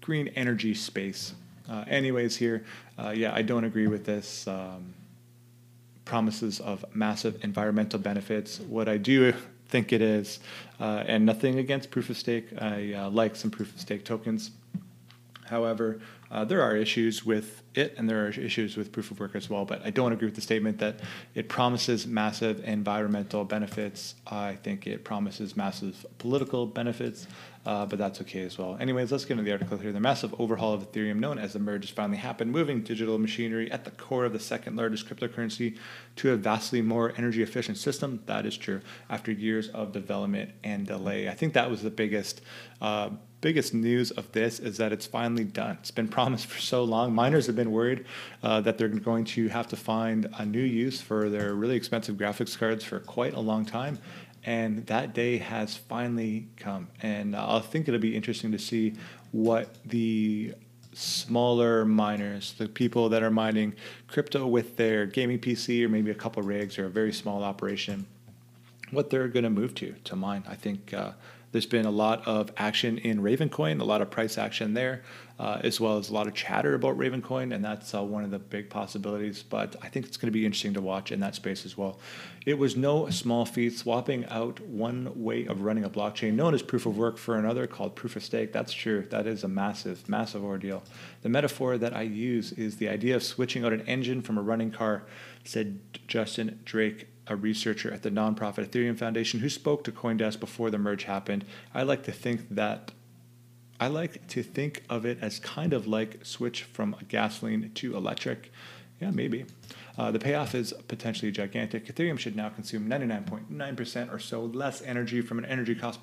green 0.00 0.28
energy 0.28 0.74
space. 0.74 1.34
Uh, 1.68 1.84
anyways, 1.86 2.36
here, 2.36 2.64
yeah, 3.14 3.32
I 3.32 3.42
don't 3.42 3.64
agree 3.64 3.86
with 3.86 4.04
this. 4.04 4.48
Um, 4.48 4.94
promises 6.10 6.58
of 6.58 6.84
massive 6.92 7.44
environmental 7.44 8.00
benefits. 8.00 8.58
What 8.58 8.88
I 8.88 8.96
do 8.96 9.32
think 9.68 9.92
it 9.92 10.02
is, 10.02 10.40
uh, 10.80 11.04
and 11.06 11.24
nothing 11.24 11.60
against 11.60 11.92
proof 11.92 12.10
of 12.10 12.16
stake. 12.16 12.48
I 12.60 12.94
uh, 12.94 13.10
like 13.10 13.36
some 13.36 13.52
proof 13.52 13.72
of 13.72 13.80
stake 13.80 14.04
tokens. 14.04 14.50
However, 15.46 16.00
uh, 16.32 16.44
there 16.44 16.62
are 16.62 16.74
issues 16.76 17.24
with 17.24 17.62
it, 17.76 17.94
and 17.96 18.08
there 18.08 18.26
are 18.26 18.30
issues 18.30 18.76
with 18.76 18.90
proof 18.90 19.12
of 19.12 19.20
work 19.20 19.36
as 19.36 19.48
well. 19.48 19.64
But 19.64 19.86
I 19.86 19.90
don't 19.90 20.12
agree 20.12 20.26
with 20.26 20.34
the 20.34 20.40
statement 20.40 20.78
that 20.80 20.98
it 21.36 21.48
promises 21.48 22.08
massive 22.08 22.64
environmental 22.64 23.44
benefits. 23.44 24.16
I 24.26 24.58
think 24.64 24.88
it 24.88 25.04
promises 25.04 25.56
massive 25.56 26.04
political 26.18 26.66
benefits 26.66 27.28
uh, 27.66 27.84
but 27.84 27.98
that's 27.98 28.20
okay 28.22 28.42
as 28.42 28.56
well. 28.56 28.76
Anyways, 28.80 29.12
let's 29.12 29.24
get 29.24 29.32
into 29.32 29.44
the 29.44 29.52
article 29.52 29.76
here. 29.76 29.92
The 29.92 30.00
massive 30.00 30.34
overhaul 30.40 30.72
of 30.72 30.90
Ethereum, 30.90 31.18
known 31.18 31.38
as 31.38 31.52
the 31.52 31.58
merge, 31.58 31.84
has 31.84 31.90
finally 31.90 32.16
happened, 32.16 32.50
moving 32.50 32.82
digital 32.82 33.18
machinery 33.18 33.70
at 33.70 33.84
the 33.84 33.90
core 33.90 34.24
of 34.24 34.32
the 34.32 34.40
second 34.40 34.76
largest 34.76 35.06
cryptocurrency 35.06 35.76
to 36.16 36.32
a 36.32 36.36
vastly 36.36 36.80
more 36.80 37.12
energy 37.18 37.42
efficient 37.42 37.76
system. 37.76 38.22
That 38.26 38.46
is 38.46 38.56
true 38.56 38.80
after 39.10 39.30
years 39.30 39.68
of 39.68 39.92
development 39.92 40.52
and 40.64 40.86
delay. 40.86 41.28
I 41.28 41.34
think 41.34 41.52
that 41.54 41.70
was 41.70 41.82
the 41.82 41.90
biggest. 41.90 42.40
Uh, 42.80 43.10
biggest 43.42 43.72
news 43.72 44.10
of 44.10 44.30
this 44.32 44.58
is 44.58 44.76
that 44.76 44.92
it's 44.92 45.06
finally 45.06 45.44
done. 45.44 45.78
It's 45.80 45.90
been 45.90 46.08
promised 46.18 46.46
for 46.46 46.60
so 46.60 46.84
long. 46.84 47.14
Miners 47.14 47.46
have 47.46 47.56
been 47.56 47.72
worried 47.72 48.04
uh, 48.42 48.60
that 48.60 48.76
they're 48.76 48.88
going 48.88 49.24
to 49.24 49.48
have 49.48 49.66
to 49.68 49.76
find 49.76 50.28
a 50.38 50.44
new 50.44 50.60
use 50.60 51.00
for 51.00 51.30
their 51.30 51.54
really 51.54 51.76
expensive 51.76 52.16
graphics 52.16 52.58
cards 52.58 52.84
for 52.84 53.00
quite 53.00 53.32
a 53.32 53.40
long 53.40 53.64
time 53.64 53.98
and 54.44 54.86
that 54.86 55.14
day 55.14 55.38
has 55.38 55.76
finally 55.76 56.48
come. 56.56 56.88
And 57.02 57.36
I 57.36 57.60
think 57.60 57.88
it'll 57.88 58.00
be 58.00 58.16
interesting 58.16 58.52
to 58.52 58.58
see 58.58 58.94
what 59.32 59.76
the 59.84 60.54
smaller 60.92 61.84
miners, 61.84 62.54
the 62.54 62.68
people 62.68 63.08
that 63.10 63.22
are 63.22 63.30
mining 63.30 63.74
crypto 64.08 64.46
with 64.46 64.76
their 64.76 65.06
gaming 65.06 65.38
PC 65.38 65.84
or 65.84 65.88
maybe 65.88 66.10
a 66.10 66.14
couple 66.14 66.42
rigs 66.42 66.78
or 66.78 66.86
a 66.86 66.90
very 66.90 67.12
small 67.12 67.44
operation, 67.44 68.06
what 68.90 69.10
they're 69.10 69.28
going 69.28 69.44
to 69.44 69.50
move 69.50 69.74
to 69.76 69.94
to 70.04 70.16
mine. 70.16 70.44
I 70.48 70.54
think 70.54 70.92
uh, 70.92 71.12
there's 71.52 71.66
been 71.66 71.86
a 71.86 71.90
lot 71.90 72.26
of 72.26 72.52
action 72.56 72.98
in 72.98 73.20
Ravencoin, 73.20 73.80
a 73.80 73.84
lot 73.84 74.02
of 74.02 74.10
price 74.10 74.38
action 74.38 74.74
there, 74.74 75.02
uh, 75.38 75.60
as 75.64 75.80
well 75.80 75.98
as 75.98 76.10
a 76.10 76.14
lot 76.14 76.26
of 76.26 76.34
chatter 76.34 76.74
about 76.74 76.96
Ravencoin, 76.96 77.52
and 77.54 77.64
that's 77.64 77.94
uh, 77.94 78.02
one 78.02 78.24
of 78.24 78.30
the 78.30 78.38
big 78.38 78.70
possibilities. 78.70 79.42
But 79.42 79.74
I 79.82 79.88
think 79.88 80.06
it's 80.06 80.16
going 80.16 80.28
to 80.28 80.32
be 80.32 80.46
interesting 80.46 80.74
to 80.74 80.80
watch 80.80 81.10
in 81.10 81.20
that 81.20 81.34
space 81.34 81.64
as 81.64 81.76
well. 81.76 81.98
It 82.46 82.58
was 82.58 82.76
no 82.76 83.10
small 83.10 83.44
feat 83.44 83.76
swapping 83.76 84.26
out 84.26 84.60
one 84.60 85.10
way 85.22 85.46
of 85.46 85.62
running 85.62 85.84
a 85.84 85.90
blockchain 85.90 86.34
known 86.34 86.54
as 86.54 86.62
proof 86.62 86.86
of 86.86 86.96
work 86.96 87.18
for 87.18 87.36
another 87.36 87.66
called 87.66 87.96
proof 87.96 88.16
of 88.16 88.22
stake. 88.22 88.52
That's 88.52 88.72
true. 88.72 89.06
That 89.10 89.26
is 89.26 89.42
a 89.42 89.48
massive, 89.48 90.08
massive 90.08 90.44
ordeal. 90.44 90.82
The 91.22 91.28
metaphor 91.28 91.78
that 91.78 91.96
I 91.96 92.02
use 92.02 92.52
is 92.52 92.76
the 92.76 92.88
idea 92.88 93.16
of 93.16 93.22
switching 93.22 93.64
out 93.64 93.72
an 93.72 93.82
engine 93.82 94.22
from 94.22 94.38
a 94.38 94.42
running 94.42 94.70
car, 94.70 95.04
said 95.44 95.80
Justin 96.06 96.60
Drake 96.64 97.08
a 97.30 97.36
researcher 97.36 97.90
at 97.90 98.02
the 98.02 98.10
nonprofit 98.10 98.68
Ethereum 98.68 98.98
Foundation 98.98 99.40
who 99.40 99.48
spoke 99.48 99.84
to 99.84 99.92
CoinDesk 99.92 100.40
before 100.40 100.70
the 100.70 100.78
merge 100.78 101.04
happened. 101.04 101.44
I 101.72 101.84
like 101.84 102.02
to 102.02 102.12
think 102.12 102.48
that 102.50 102.92
I 103.78 103.86
like 103.86 104.26
to 104.28 104.42
think 104.42 104.82
of 104.90 105.06
it 105.06 105.18
as 105.22 105.38
kind 105.38 105.72
of 105.72 105.86
like 105.86 106.26
switch 106.26 106.64
from 106.64 106.96
gasoline 107.08 107.70
to 107.76 107.96
electric. 107.96 108.52
Yeah, 109.00 109.10
maybe. 109.10 109.46
Uh, 109.96 110.10
the 110.10 110.18
payoff 110.18 110.54
is 110.54 110.74
potentially 110.88 111.30
gigantic. 111.30 111.86
Ethereum 111.86 112.18
should 112.18 112.36
now 112.36 112.50
consume 112.50 112.88
99.9% 112.88 114.12
or 114.12 114.18
so 114.18 114.44
less 114.44 114.82
energy 114.82 115.22
from 115.22 115.38
an 115.38 115.46
energy 115.46 115.74
cost 115.74 116.00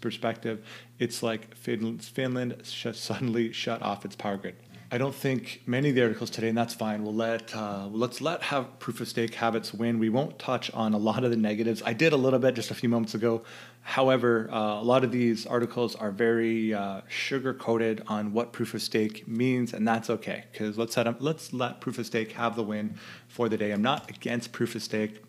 perspective. 0.00 0.64
It's 1.00 1.22
like 1.22 1.56
Finland, 1.56 2.04
Finland 2.04 2.60
suddenly 2.64 3.52
shut 3.52 3.82
off 3.82 4.04
its 4.04 4.14
power 4.14 4.36
grid. 4.36 4.54
I 4.96 4.98
don't 4.98 5.14
think 5.14 5.60
many 5.66 5.90
of 5.90 5.94
the 5.94 6.00
articles 6.00 6.30
today, 6.30 6.48
and 6.48 6.56
that's 6.56 6.72
fine. 6.72 7.04
We'll 7.04 7.14
let 7.14 7.54
uh, 7.54 7.86
let's 7.92 8.22
let 8.22 8.40
have 8.44 8.78
proof 8.78 9.02
of 9.02 9.08
stake 9.08 9.34
have 9.34 9.54
its 9.54 9.74
win. 9.74 9.98
We 9.98 10.08
won't 10.08 10.38
touch 10.38 10.70
on 10.72 10.94
a 10.94 10.96
lot 10.96 11.22
of 11.22 11.30
the 11.30 11.36
negatives. 11.36 11.82
I 11.84 11.92
did 11.92 12.14
a 12.14 12.16
little 12.16 12.38
bit 12.38 12.54
just 12.54 12.70
a 12.70 12.74
few 12.74 12.88
moments 12.88 13.14
ago. 13.14 13.42
However, 13.82 14.48
uh, 14.50 14.56
a 14.56 14.82
lot 14.82 15.04
of 15.04 15.12
these 15.12 15.44
articles 15.44 15.96
are 15.96 16.10
very 16.10 16.72
uh, 16.72 17.02
sugar 17.08 17.52
coated 17.52 18.04
on 18.06 18.32
what 18.32 18.54
proof 18.54 18.72
of 18.72 18.80
stake 18.80 19.28
means, 19.28 19.74
and 19.74 19.86
that's 19.86 20.08
okay 20.08 20.44
because 20.50 20.78
let's 20.78 20.96
let 20.96 21.20
let's 21.20 21.52
let 21.52 21.82
proof 21.82 21.98
of 21.98 22.06
stake 22.06 22.32
have 22.32 22.56
the 22.56 22.62
win 22.62 22.94
for 23.28 23.50
the 23.50 23.58
day. 23.58 23.72
I'm 23.72 23.82
not 23.82 24.08
against 24.08 24.50
proof 24.52 24.74
of 24.74 24.82
stake. 24.82 25.25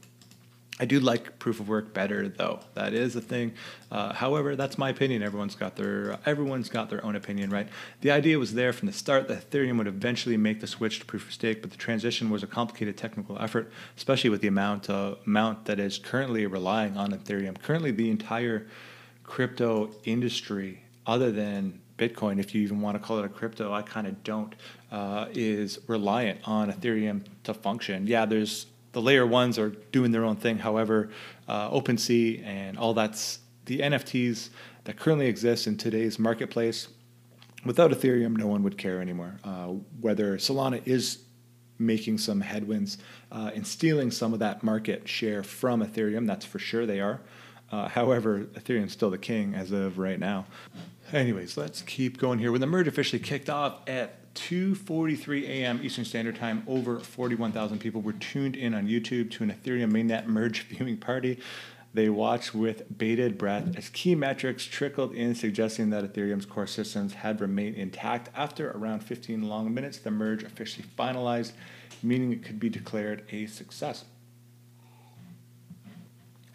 I 0.79 0.86
do 0.86 1.00
like 1.00 1.39
proof 1.39 1.60
of 1.60 1.67
work 1.67 1.93
better, 1.93 2.29
though. 2.29 2.60
That 2.75 2.93
is 2.93 3.15
a 3.15 3.22
thing. 3.22 3.53
Uh, 3.91 4.13
however, 4.13 4.55
that's 4.55 4.77
my 4.77 4.89
opinion. 4.89 5.24
Everyone's 5.24 5.55
got 5.55 5.75
their 5.75 6.19
everyone's 6.25 6.69
got 6.69 6.89
their 6.89 7.03
own 7.03 7.15
opinion, 7.15 7.50
right? 7.50 7.67
The 8.01 8.12
idea 8.12 8.38
was 8.38 8.53
there 8.53 8.72
from 8.74 8.86
the 8.86 8.93
start 8.93 9.27
that 9.27 9.50
Ethereum 9.50 9.77
would 9.79 9.88
eventually 9.88 10.38
make 10.38 10.60
the 10.60 10.67
switch 10.67 11.00
to 11.00 11.05
proof 11.05 11.27
of 11.27 11.34
stake, 11.34 11.62
but 11.62 11.72
the 11.72 11.77
transition 11.77 12.29
was 12.29 12.43
a 12.43 12.48
complicated 12.48 12.96
technical 12.96 13.39
effort, 13.41 13.72
especially 13.96 14.29
with 14.29 14.41
the 14.41 14.48
amount 14.48 14.89
uh, 14.89 15.15
amount 15.25 15.65
that 15.65 15.79
is 15.79 15.98
currently 15.98 16.46
relying 16.46 16.96
on 16.96 17.12
Ethereum. 17.12 17.60
Currently, 17.60 17.91
the 17.91 18.12
entire 18.12 18.67
crypto 19.24 19.89
industry, 20.05 20.84
other 21.07 21.31
than 21.31 21.79
Bitcoin, 21.98 22.39
if 22.39 22.53
you 22.53 22.62
even 22.62 22.81
want 22.81 22.96
to 22.96 23.05
call 23.05 23.17
it 23.17 23.25
a 23.25 23.29
crypto, 23.29 23.74
I 23.74 23.81
kind 23.81 24.05
of 24.05 24.24
don't, 24.24 24.53
uh, 24.91 25.25
is 25.34 25.79
reliant 25.88 26.39
on 26.46 26.72
Ethereum 26.72 27.24
to 27.46 27.55
function. 27.55 28.05
Yeah, 28.05 28.25
there's 28.25 28.67
the 28.97 29.03
layer 29.03 29.27
ones 29.27 29.59
are 29.59 29.69
doing 29.91 30.11
their 30.11 30.25
own 30.25 30.35
thing. 30.35 30.57
However, 30.57 31.11
uh, 31.47 31.69
OpenSea 31.69 32.43
and 32.43 32.79
all 32.79 32.95
that's 32.95 33.37
the 33.65 33.81
NFTs 33.81 34.49
that 34.85 34.97
currently 34.97 35.27
exist 35.27 35.67
in 35.67 35.77
today's 35.77 36.17
marketplace. 36.17 36.87
Without 37.63 37.91
Ethereum, 37.91 38.35
no 38.35 38.47
one 38.47 38.63
would 38.63 38.75
care 38.75 38.99
anymore. 38.99 39.39
Uh, 39.43 39.67
whether 40.01 40.37
Solana 40.37 40.81
is 40.87 41.19
making 41.77 42.17
some 42.17 42.41
headwinds 42.41 42.97
uh, 43.31 43.51
and 43.53 43.67
stealing 43.67 44.09
some 44.09 44.33
of 44.33 44.39
that 44.39 44.63
market 44.63 45.07
share 45.07 45.43
from 45.43 45.85
Ethereum, 45.85 46.25
that's 46.25 46.45
for 46.45 46.57
sure 46.57 46.87
they 46.87 46.99
are. 46.99 47.21
Uh, 47.71 47.87
however, 47.89 48.47
Ethereum's 48.55 48.93
still 48.93 49.11
the 49.11 49.19
king 49.19 49.53
as 49.53 49.71
of 49.71 49.99
right 49.99 50.19
now. 50.19 50.47
Anyways, 51.13 51.55
let's 51.55 51.83
keep 51.83 52.17
going 52.17 52.39
here. 52.39 52.51
When 52.51 52.61
the 52.61 52.67
merge 52.67 52.87
officially 52.87 53.21
kicked 53.21 53.51
off 53.51 53.87
at 53.87 54.26
2:43 54.38 55.44
a.m. 55.50 55.79
Eastern 55.84 56.06
Standard 56.06 56.36
Time, 56.36 56.63
over 56.67 57.00
41,000 57.00 57.79
people 57.79 58.01
were 58.01 58.13
tuned 58.13 58.56
in 58.56 58.75
on 58.75 58.88
YouTube 58.88 59.32
to 59.32 59.44
an 59.44 59.51
Ethereum 59.51 59.91
mainnet 59.91 60.27
merge 60.27 60.62
viewing 60.70 60.98
party. 60.98 61.39
They 61.94 62.10
watched 62.10 62.53
with 62.53 62.84
bated 62.96 63.39
breath 63.39 63.75
as 63.75 63.89
key 63.89 64.13
metrics 64.13 64.65
trickled 64.65 65.15
in, 65.15 65.34
suggesting 65.34 65.89
that 65.89 66.03
Ethereum's 66.03 66.46
core 66.46 66.67
systems 66.67 67.15
had 67.15 67.41
remained 67.41 67.75
intact. 67.75 68.29
After 68.36 68.70
around 68.72 69.00
15 69.00 69.41
long 69.41 69.74
minutes, 69.74 69.98
the 69.98 70.12
merge 70.12 70.44
officially 70.44 70.86
finalized, 70.98 71.53
meaning 72.03 72.32
it 72.32 72.44
could 72.44 72.60
be 72.60 72.70
declared 72.70 73.24
a 73.32 73.48
success. 73.48 74.06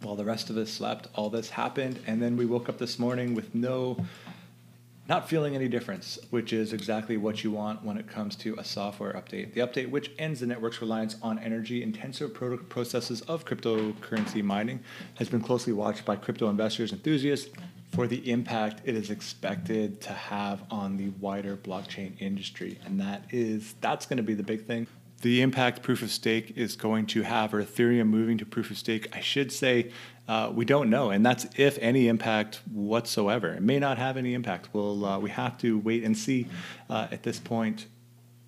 While 0.01 0.15
the 0.15 0.25
rest 0.25 0.51
of 0.51 0.57
us 0.57 0.71
slept, 0.71 1.09
all 1.15 1.31
this 1.31 1.51
happened, 1.51 1.99
and 2.07 2.23
then 2.23 2.37
we 2.37 2.47
woke 2.47 2.69
up 2.69 2.79
this 2.79 2.99
morning 2.99 3.35
with 3.35 3.55
no 3.55 3.97
not 5.09 5.28
feeling 5.28 5.54
any 5.54 5.68
difference, 5.68 6.18
which 6.30 6.52
is 6.52 6.73
exactly 6.73 7.16
what 7.16 7.42
you 7.42 7.50
want 7.50 7.85
when 7.85 7.99
it 7.99 8.06
comes 8.06 8.37
to 8.37 8.54
a 8.56 8.64
software 8.64 9.12
update. 9.12 9.52
The 9.52 9.61
update, 9.61 9.90
which 9.90 10.12
ends 10.18 10.40
the 10.40 10.47
network's 10.47 10.80
reliance 10.80 11.16
on 11.23 11.38
energy 11.38 11.82
intensive 11.82 12.32
processes 12.68 13.21
of 13.23 13.44
cryptocurrency 13.44 14.42
mining, 14.42 14.80
has 15.14 15.28
been 15.28 15.40
closely 15.40 15.73
watched 15.73 16.04
by 16.04 16.16
crypto 16.16 16.49
investors, 16.49 16.92
and 16.92 17.00
enthusiasts, 17.00 17.50
for 17.90 18.06
the 18.06 18.30
impact 18.30 18.80
it 18.85 18.94
is 18.94 19.11
expected 19.11 20.00
to 20.00 20.12
have 20.12 20.62
on 20.71 20.97
the 20.97 21.11
wider 21.21 21.56
blockchain 21.56 22.12
industry. 22.21 22.78
And 22.87 22.99
that 23.00 23.25
is 23.30 23.75
that's 23.80 24.06
going 24.06 24.16
to 24.16 24.23
be 24.23 24.35
the 24.35 24.42
big 24.42 24.64
thing 24.64 24.87
the 25.23 25.40
impact 25.40 25.82
proof 25.82 26.02
of 26.02 26.11
stake 26.11 26.52
is 26.56 26.76
going 26.76 27.06
to 27.06 27.23
have, 27.23 27.54
or 27.54 27.62
Ethereum 27.62 28.09
moving 28.09 28.38
to 28.38 28.44
proof 28.44 28.71
of 28.71 28.78
stake, 28.78 29.09
I 29.16 29.21
should 29.21 29.52
say, 29.52 29.92
uh, 30.29 30.52
we 30.55 30.64
don't 30.64 30.88
know, 30.88 31.11
and 31.11 31.26
that's 31.26 31.47
if 31.57 31.79
any 31.79 32.09
impact 32.09 32.61
whatsoever. 32.71 33.52
It 33.55 33.62
may 33.62 33.79
not 33.79 33.99
have 33.99 34.17
any 34.17 34.35
impact. 34.35 34.69
We'll 34.73 35.05
uh, 35.05 35.19
we 35.19 35.31
have 35.31 35.59
to 35.59 35.79
wait 35.79 36.05
and 36.05 36.17
see 36.17 36.47
uh, 36.88 37.09
at 37.11 37.23
this 37.23 37.41
point 37.41 37.87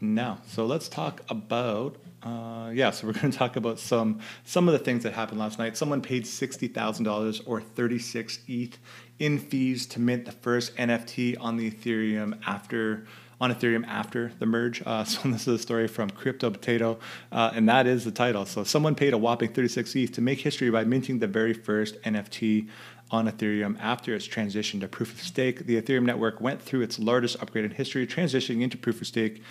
now. 0.00 0.38
So 0.46 0.66
let's 0.66 0.88
talk 0.88 1.22
about. 1.28 1.96
Uh, 2.22 2.70
yeah, 2.72 2.90
so 2.90 3.06
we're 3.06 3.12
going 3.20 3.30
to 3.30 3.36
talk 3.36 3.56
about 3.56 3.78
some 3.80 4.20
some 4.44 4.68
of 4.68 4.72
the 4.72 4.78
things 4.78 5.02
that 5.02 5.14
happened 5.14 5.40
last 5.40 5.58
night. 5.58 5.76
Someone 5.76 6.00
paid 6.00 6.26
sixty 6.26 6.68
thousand 6.68 7.04
dollars 7.04 7.40
or 7.40 7.60
thirty 7.60 7.98
six 7.98 8.38
ETH 8.46 8.78
in 9.18 9.38
fees 9.38 9.86
to 9.86 10.00
mint 10.00 10.24
the 10.26 10.32
first 10.32 10.76
NFT 10.76 11.36
on 11.40 11.56
the 11.56 11.70
Ethereum 11.70 12.38
after 12.46 13.06
on 13.40 13.52
Ethereum 13.52 13.86
after 13.86 14.32
the 14.38 14.46
merge. 14.46 14.82
Uh, 14.84 15.04
so 15.04 15.28
this 15.28 15.42
is 15.42 15.48
a 15.48 15.58
story 15.58 15.88
from 15.88 16.10
Crypto 16.10 16.50
Potato, 16.50 16.98
uh, 17.32 17.52
and 17.54 17.68
that 17.68 17.86
is 17.86 18.04
the 18.04 18.10
title. 18.10 18.46
So 18.46 18.64
someone 18.64 18.94
paid 18.94 19.12
a 19.12 19.18
whopping 19.18 19.52
36 19.52 19.94
ETH 19.96 20.12
to 20.12 20.20
make 20.20 20.40
history 20.40 20.70
by 20.70 20.84
minting 20.84 21.18
the 21.18 21.26
very 21.26 21.52
first 21.52 22.00
NFT 22.02 22.68
on 23.10 23.28
Ethereum 23.28 23.78
after 23.80 24.14
its 24.14 24.24
transition 24.24 24.80
to 24.80 24.88
proof 24.88 25.12
of 25.12 25.20
stake. 25.20 25.66
The 25.66 25.80
Ethereum 25.80 26.04
network 26.04 26.40
went 26.40 26.60
through 26.60 26.82
its 26.82 26.98
largest 26.98 27.40
upgrade 27.40 27.64
in 27.64 27.70
history, 27.70 28.06
transitioning 28.06 28.62
into 28.62 28.76
proof 28.76 29.00
of 29.00 29.06
stake. 29.06 29.42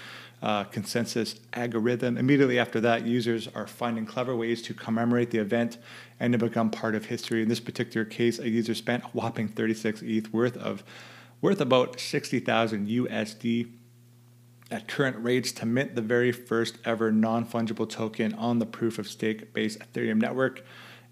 Uh, 0.42 0.66
consensus 0.66 1.40
algorithm. 1.54 2.18
Immediately 2.18 2.60
after 2.60 2.82
that, 2.82 3.06
users 3.06 3.48
are 3.56 3.66
finding 3.66 4.06
clever 4.06 4.36
ways 4.36 4.62
to 4.64 4.74
commemorate 4.74 5.32
the 5.32 5.38
event 5.38 5.78
and 6.20 6.34
to 6.34 6.38
become 6.38 6.70
part 6.70 6.96
of 6.96 7.06
history. 7.06 7.42
In 7.42 7.48
this 7.48 7.62
particular 7.62 8.04
case, 8.04 8.40
a 8.40 8.50
user 8.50 8.76
spent 8.76 9.06
a 9.06 9.08
whopping 9.14 9.48
36 9.48 10.02
ETH 10.02 10.34
worth 10.34 10.58
of 10.58 10.84
worth 11.44 11.60
about 11.60 12.00
60,000 12.00 12.88
USD 12.88 13.70
at 14.72 14.88
current 14.88 15.18
rates 15.20 15.52
to 15.52 15.66
mint 15.66 15.94
the 15.94 16.02
very 16.02 16.32
first 16.32 16.78
ever 16.86 17.12
non 17.12 17.46
fungible 17.46 17.88
token 17.88 18.34
on 18.36 18.60
the 18.60 18.66
proof 18.66 18.98
of 18.98 19.08
stake 19.08 19.54
based 19.54 19.78
Ethereum 19.80 20.22
network. 20.22 20.64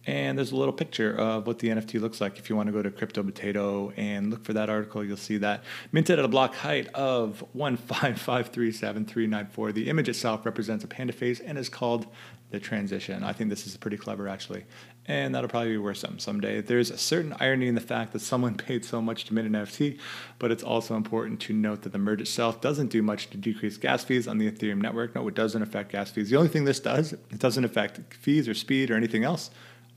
And 0.08 0.38
there's 0.38 0.52
a 0.52 0.56
little 0.56 0.74
picture 0.74 1.16
of 1.16 1.46
what 1.46 1.60
the 1.60 1.68
NFT 1.70 2.02
looks 2.02 2.20
like. 2.20 2.40
If 2.40 2.50
you 2.50 2.56
want 2.56 2.66
to 2.68 2.74
go 2.74 2.82
to 2.82 2.90
Crypto 2.90 3.22
Potato 3.22 3.94
and 3.96 4.32
look 4.32 4.44
for 4.44 4.54
that 4.54 4.68
article, 4.70 5.04
you'll 5.04 5.18
see 5.18 5.38
that. 5.38 5.64
Minted 5.92 6.18
at 6.18 6.26
a 6.26 6.28
block 6.28 6.56
height 6.56 6.88
of 6.96 7.46
155373994. 7.56 9.74
The 9.74 9.90
image 9.90 10.10
itself 10.10 10.44
represents 10.46 10.84
a 10.84 10.88
panda 10.88 11.14
face 11.14 11.40
and 11.40 11.56
is 11.58 11.70
called 11.70 12.08
the 12.52 12.60
transition. 12.60 13.24
I 13.24 13.34
think 13.34 13.50
this 13.50 13.66
is 13.66 13.76
pretty 13.78 13.98
clever, 13.98 14.28
actually. 14.28 14.66
And 15.08 15.34
that'll 15.34 15.50
probably 15.50 15.72
be 15.72 15.78
worth 15.78 15.98
some 15.98 16.20
someday. 16.20 16.62
There's 16.62 16.92
a 16.92 16.98
certain 16.98 17.34
irony 17.40 17.68
in 17.68 17.76
the 17.76 17.82
fact 17.82 18.14
that 18.14 18.20
someone 18.20 18.56
paid 18.58 18.86
so 18.86 19.02
much 19.02 19.26
to 19.26 19.34
mint 19.34 19.48
an 19.48 19.66
NFT, 19.66 19.98
but 20.38 20.52
it's 20.52 20.64
also 20.64 20.96
important 20.96 21.40
to 21.42 21.54
note 21.54 21.82
that 21.84 21.94
the 21.94 21.98
merge 21.98 22.22
itself 22.22 22.62
doesn't 22.62 22.88
do 22.88 23.02
much 23.02 23.30
to 23.30 23.38
decrease 23.38 23.78
gas 23.78 24.04
fees 24.04 24.28
on 24.28 24.38
the 24.38 24.52
Ethereum 24.52 24.82
network. 24.82 25.16
No, 25.16 25.28
it 25.28 25.36
doesn't 25.36 25.62
affect 25.62 25.92
gas 25.92 26.12
fees. 26.12 26.30
The 26.30 26.36
only 26.36 26.50
thing 26.50 26.66
this 26.66 26.80
does, 26.80 27.14
it 27.14 27.40
doesn't 27.40 27.64
affect 27.64 28.14
fees 28.14 28.48
or 28.48 28.54
speed 28.54 28.92
or 28.92 28.96
anything 28.96 29.24
else. 29.24 29.50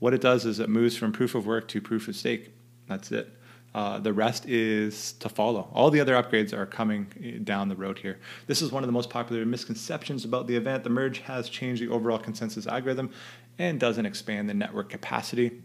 What 0.05 0.13
it 0.13 0.21
does 0.21 0.45
is 0.45 0.59
it 0.59 0.69
moves 0.69 0.95
from 0.95 1.11
proof 1.11 1.33
of 1.33 1.47
work 1.47 1.67
to 1.69 1.81
proof 1.81 2.07
of 2.07 2.15
stake. 2.15 2.51
That's 2.87 3.11
it. 3.11 3.27
Uh, 3.73 3.97
the 3.97 4.13
rest 4.13 4.45
is 4.45 5.13
to 5.13 5.27
follow. 5.29 5.67
All 5.73 5.89
the 5.89 5.99
other 5.99 6.13
upgrades 6.13 6.53
are 6.53 6.67
coming 6.67 7.07
eh, 7.23 7.39
down 7.43 7.69
the 7.69 7.75
road 7.75 7.97
here. 7.97 8.19
This 8.45 8.61
is 8.61 8.71
one 8.71 8.83
of 8.83 8.87
the 8.87 8.93
most 8.93 9.09
popular 9.09 9.43
misconceptions 9.47 10.23
about 10.23 10.45
the 10.45 10.55
event. 10.55 10.83
The 10.83 10.91
merge 10.91 11.21
has 11.21 11.49
changed 11.49 11.81
the 11.81 11.87
overall 11.87 12.19
consensus 12.19 12.67
algorithm 12.67 13.09
and 13.57 13.79
doesn't 13.79 14.05
expand 14.05 14.47
the 14.47 14.53
network 14.53 14.89
capacity. 14.89 15.63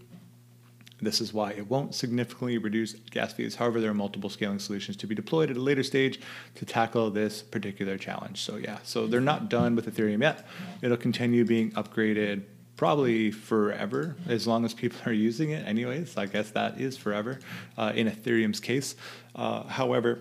This 1.02 1.20
is 1.20 1.34
why 1.34 1.50
it 1.50 1.68
won't 1.68 1.94
significantly 1.94 2.56
reduce 2.56 2.94
gas 2.94 3.34
fees. 3.34 3.56
However, 3.56 3.78
there 3.78 3.90
are 3.90 3.94
multiple 3.94 4.30
scaling 4.30 4.58
solutions 4.58 4.96
to 4.96 5.06
be 5.06 5.14
deployed 5.14 5.50
at 5.50 5.58
a 5.58 5.60
later 5.60 5.82
stage 5.82 6.18
to 6.54 6.64
tackle 6.64 7.10
this 7.10 7.42
particular 7.42 7.98
challenge. 7.98 8.40
So, 8.40 8.56
yeah, 8.56 8.78
so 8.84 9.06
they're 9.06 9.20
not 9.20 9.50
done 9.50 9.76
with 9.76 9.94
Ethereum 9.94 10.22
yet. 10.22 10.46
It'll 10.80 10.96
continue 10.96 11.44
being 11.44 11.72
upgraded 11.72 12.44
probably 12.80 13.30
forever 13.30 14.16
as 14.26 14.46
long 14.46 14.64
as 14.64 14.72
people 14.72 14.98
are 15.06 15.12
using 15.12 15.50
it, 15.50 15.68
anyways. 15.68 16.16
I 16.16 16.24
guess 16.24 16.50
that 16.52 16.80
is 16.80 16.96
forever 16.96 17.38
uh, 17.76 17.92
in 17.94 18.08
Ethereum's 18.08 18.58
case. 18.58 18.94
Uh, 19.34 19.64
however, 19.64 20.20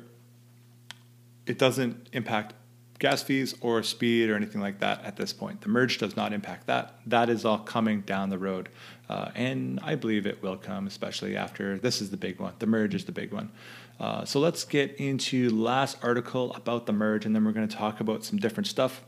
it 1.47 1.57
doesn't 1.57 2.09
impact 2.11 2.55
gas 2.99 3.23
fees 3.23 3.55
or 3.61 3.81
speed 3.81 4.29
or 4.29 4.35
anything 4.35 4.59
like 4.59 4.79
that 4.79 5.01
at 5.05 5.15
this 5.15 5.31
point. 5.31 5.61
The 5.61 5.69
merge 5.69 5.99
does 5.99 6.17
not 6.17 6.33
impact 6.33 6.67
that. 6.67 6.95
That 7.05 7.29
is 7.29 7.45
all 7.45 7.59
coming 7.59 8.01
down 8.01 8.29
the 8.29 8.37
road. 8.37 8.67
Uh, 9.07 9.31
and 9.35 9.79
I 9.81 9.95
believe 9.95 10.25
it 10.25 10.43
will 10.43 10.57
come, 10.57 10.85
especially 10.85 11.37
after 11.37 11.77
this 11.77 12.01
is 12.01 12.09
the 12.09 12.17
big 12.17 12.41
one. 12.41 12.55
The 12.59 12.67
merge 12.67 12.93
is 12.93 13.05
the 13.05 13.13
big 13.13 13.31
one. 13.31 13.53
Uh, 14.01 14.25
so 14.25 14.41
let's 14.41 14.65
get 14.65 14.97
into 14.97 15.49
last 15.49 15.95
article 16.03 16.51
about 16.55 16.87
the 16.87 16.93
merge, 16.93 17.25
and 17.25 17.33
then 17.33 17.45
we're 17.45 17.53
going 17.53 17.69
to 17.69 17.77
talk 17.77 18.01
about 18.01 18.25
some 18.25 18.37
different 18.37 18.67
stuff. 18.67 19.01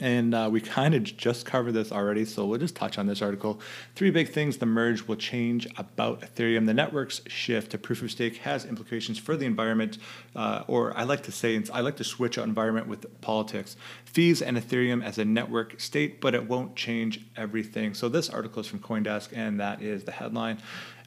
And 0.00 0.34
uh, 0.34 0.48
we 0.50 0.60
kind 0.60 0.94
of 0.94 1.04
just 1.04 1.46
covered 1.46 1.72
this 1.72 1.92
already, 1.92 2.24
so 2.24 2.44
we'll 2.44 2.58
just 2.58 2.74
touch 2.74 2.98
on 2.98 3.06
this 3.06 3.22
article. 3.22 3.60
Three 3.94 4.10
big 4.10 4.28
things 4.28 4.56
the 4.56 4.66
merge 4.66 5.02
will 5.02 5.16
change 5.16 5.68
about 5.76 6.20
Ethereum. 6.20 6.66
The 6.66 6.74
network's 6.74 7.20
shift 7.28 7.70
to 7.70 7.78
proof 7.78 8.02
of 8.02 8.10
stake 8.10 8.38
has 8.38 8.64
implications 8.64 9.18
for 9.18 9.36
the 9.36 9.46
environment, 9.46 9.98
uh, 10.34 10.64
or 10.66 10.96
I 10.96 11.04
like 11.04 11.22
to 11.24 11.32
say, 11.32 11.62
I 11.72 11.80
like 11.80 11.96
to 11.96 12.04
switch 12.04 12.38
out 12.38 12.44
environment 12.44 12.88
with 12.88 13.20
politics. 13.20 13.76
Fees 14.04 14.42
and 14.42 14.56
Ethereum 14.56 15.04
as 15.04 15.18
a 15.18 15.24
network 15.24 15.80
state, 15.80 16.20
but 16.20 16.34
it 16.34 16.48
won't 16.48 16.74
change 16.74 17.24
everything. 17.36 17.94
So 17.94 18.08
this 18.08 18.28
article 18.28 18.60
is 18.60 18.66
from 18.66 18.80
Coindesk, 18.80 19.28
and 19.32 19.60
that 19.60 19.80
is 19.80 20.04
the 20.04 20.12
headline. 20.12 20.58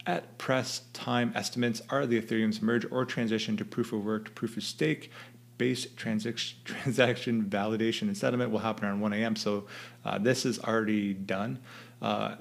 At 0.05 0.37
press 0.37 0.83
time 0.93 1.33
estimates 1.35 1.81
are 1.89 2.05
the 2.05 2.21
Ethereum's 2.21 2.61
merge 2.61 2.89
or 2.89 3.03
transition 3.03 3.57
to 3.57 3.65
proof 3.65 3.91
of 3.91 4.05
work 4.05 4.23
to 4.25 4.31
proof 4.31 4.55
of 4.55 4.63
stake 4.63 5.11
base 5.57 5.87
transaction, 5.95 6.57
transaction 6.65 7.43
validation 7.45 8.03
and 8.03 8.17
settlement 8.17 8.51
will 8.51 8.59
happen 8.59 8.85
around 8.85 9.01
1 9.01 9.13
a.m. 9.13 9.35
So 9.35 9.65
uh, 10.05 10.17
this 10.17 10.45
is 10.45 10.59
already 10.59 11.13
done. 11.13 11.59
Uh, 12.01 12.35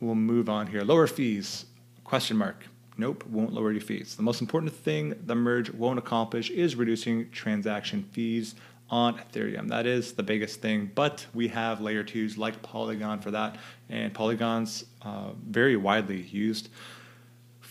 we'll 0.00 0.14
move 0.14 0.48
on 0.48 0.66
here. 0.66 0.82
Lower 0.82 1.06
fees? 1.06 1.66
Question 2.04 2.36
mark. 2.36 2.64
Nope, 2.96 3.24
won't 3.28 3.52
lower 3.54 3.72
your 3.72 3.80
fees. 3.80 4.14
The 4.14 4.22
most 4.22 4.40
important 4.40 4.72
thing 4.72 5.14
the 5.24 5.34
merge 5.34 5.70
won't 5.70 5.98
accomplish 5.98 6.50
is 6.50 6.76
reducing 6.76 7.30
transaction 7.30 8.04
fees 8.12 8.54
on 8.90 9.18
Ethereum. 9.18 9.68
That 9.68 9.86
is 9.86 10.12
the 10.12 10.22
biggest 10.22 10.60
thing. 10.60 10.90
But 10.94 11.24
we 11.32 11.48
have 11.48 11.80
layer 11.80 12.02
twos 12.02 12.36
like 12.36 12.60
Polygon 12.62 13.20
for 13.20 13.30
that, 13.30 13.56
and 13.88 14.12
Polygon's 14.12 14.84
uh, 15.02 15.30
very 15.48 15.76
widely 15.76 16.22
used 16.22 16.68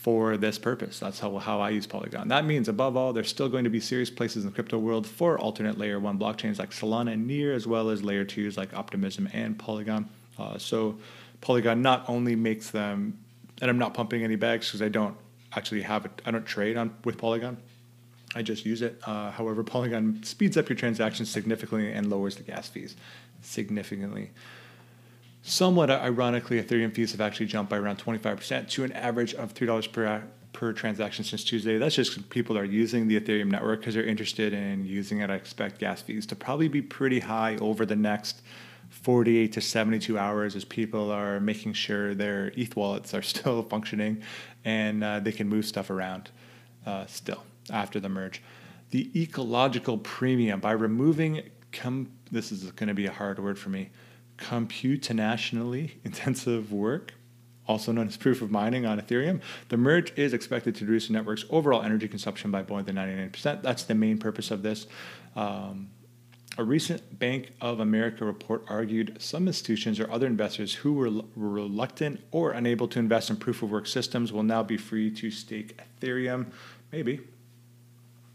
for 0.02 0.38
this 0.38 0.58
purpose. 0.58 0.98
That's 0.98 1.20
how, 1.20 1.38
how 1.40 1.60
I 1.60 1.72
use 1.72 1.86
Polygon. 1.86 2.30
That 2.30 2.46
means, 2.46 2.70
above 2.70 2.96
all, 2.96 3.12
there's 3.12 3.28
still 3.28 3.50
going 3.50 3.66
to 3.66 3.70
be 3.70 3.82
serious 3.82 4.10
places 4.10 4.46
in 4.46 4.50
the 4.50 4.56
crypto 4.56 4.78
world 4.78 5.06
for 5.06 5.38
alternate 5.38 5.78
layer 5.78 6.00
one 6.00 6.18
blockchains 6.18 6.58
like 6.58 6.72
Solana 6.72 7.12
and 7.12 7.28
Near, 7.28 7.54
as 7.54 7.68
well 7.68 7.90
as 7.90 8.02
layer 8.02 8.24
twos 8.24 8.56
like 8.56 8.74
Optimism 8.74 9.28
and 9.34 9.60
Polygon. 9.60 10.08
Uh, 10.38 10.58
so, 10.58 10.98
Polygon 11.42 11.82
not 11.82 12.06
only 12.08 12.38
makes 12.38 12.70
them, 12.70 13.20
and 13.62 13.70
I'm 13.70 13.78
not 13.78 13.94
pumping 13.94 14.24
any 14.24 14.38
bags 14.38 14.68
because 14.68 14.82
I 14.82 14.88
don't 14.88 15.18
actually 15.54 15.82
have 15.82 16.06
it, 16.06 16.22
I 16.26 16.32
don't 16.32 16.46
trade 16.46 16.78
on 16.78 16.96
with 17.04 17.18
Polygon. 17.18 17.58
I 18.34 18.42
just 18.42 18.66
use 18.66 18.82
it. 18.82 19.02
Uh, 19.06 19.32
however, 19.32 19.66
Polygon 19.66 20.24
speeds 20.24 20.56
up 20.56 20.70
your 20.70 20.78
transactions 20.78 21.30
significantly 21.30 21.92
and 21.92 22.10
lowers 22.10 22.38
the 22.38 22.44
gas 22.44 22.70
fees 22.70 22.96
significantly. 23.42 24.32
Somewhat 25.42 25.90
ironically, 25.90 26.62
Ethereum 26.62 26.94
fees 26.94 27.12
have 27.12 27.22
actually 27.22 27.46
jumped 27.46 27.70
by 27.70 27.78
around 27.78 27.98
25% 27.98 28.70
to 28.70 28.84
an 28.84 28.92
average 28.92 29.34
of 29.34 29.54
$3 29.54 29.92
per, 29.92 30.24
per 30.52 30.74
transaction 30.74 31.24
since 31.24 31.44
Tuesday. 31.44 31.78
That's 31.78 31.96
just 31.96 32.30
people 32.30 32.58
are 32.58 32.66
using 32.66 33.08
the 33.08 33.20
Ethereum 33.20 33.48
network 33.48 33.80
because 33.80 33.94
they're 33.96 34.04
interested 34.04 34.54
in 34.54 34.86
using 34.86 35.20
it. 35.20 35.30
I 35.30 35.36
expect 35.36 35.80
gas 35.80 36.02
fees 36.02 36.26
to 36.28 36.36
probably 36.36 36.68
be 36.68 36.82
pretty 36.82 37.20
high 37.20 37.56
over 37.58 37.86
the 37.86 37.96
next 37.96 38.42
48 38.90 39.54
to 39.54 39.62
72 39.62 40.18
hours 40.18 40.56
as 40.56 40.66
people 40.66 41.12
are 41.12 41.40
making 41.40 41.74
sure 41.74 42.14
their 42.14 42.52
ETH 42.58 42.76
wallets 42.76 43.14
are 43.14 43.22
still 43.22 43.64
functioning 43.64 44.22
and 44.66 45.04
uh, 45.04 45.20
they 45.20 45.32
can 45.32 45.48
move 45.48 45.66
stuff 45.66 45.90
around 45.90 46.30
uh, 46.86 47.06
still 47.06 47.44
after 47.72 48.00
the 48.00 48.10
merge. 48.10 48.42
The 48.92 49.10
ecological 49.16 50.00
premium 50.00 50.60
by 50.60 50.72
removing, 50.72 51.44
com- 51.72 52.12
this 52.32 52.52
is 52.52 52.72
going 52.72 52.88
to 52.88 52.94
be 52.94 53.06
a 53.06 53.12
hard 53.12 53.40
word 53.40 53.58
for 53.58 53.70
me 53.70 53.90
computationally 54.40 55.92
intensive 56.04 56.72
work, 56.72 57.14
also 57.68 57.92
known 57.92 58.08
as 58.08 58.18
proof 58.18 58.42
of 58.42 58.50
mining 58.50 58.86
on 58.86 59.00
Ethereum. 59.00 59.42
The 59.70 59.78
merge 59.78 60.12
is 60.18 60.34
expected 60.34 60.76
to 60.76 60.86
reduce 60.86 61.08
the 61.08 61.14
network's 61.14 61.46
overall 61.50 61.84
energy 61.84 62.08
consumption 62.08 62.50
by 62.50 62.64
more 62.68 62.82
than 62.82 62.96
99%. 62.96 63.62
That's 63.62 63.84
the 63.84 63.96
main 63.96 64.18
purpose 64.18 64.50
of 64.50 64.64
this. 64.64 64.88
Um, 65.36 65.90
a 66.58 66.64
recent 66.64 67.20
Bank 67.20 67.54
of 67.62 67.80
America 67.80 68.26
report 68.26 68.66
argued 68.68 69.16
some 69.20 69.48
institutions 69.48 70.00
or 70.00 70.12
other 70.12 70.28
investors 70.28 70.74
who 70.74 70.94
were 70.94 71.24
reluctant 71.36 72.20
or 72.32 72.52
unable 72.52 72.88
to 72.90 73.00
invest 73.00 73.30
in 73.30 73.38
proof 73.38 73.64
of 73.64 73.72
work 73.72 73.88
systems 73.88 74.34
will 74.34 74.44
now 74.44 74.64
be 74.64 74.76
free 74.76 75.10
to 75.12 75.32
stake 75.32 75.80
Ethereum. 76.02 76.48
Maybe. 76.92 77.22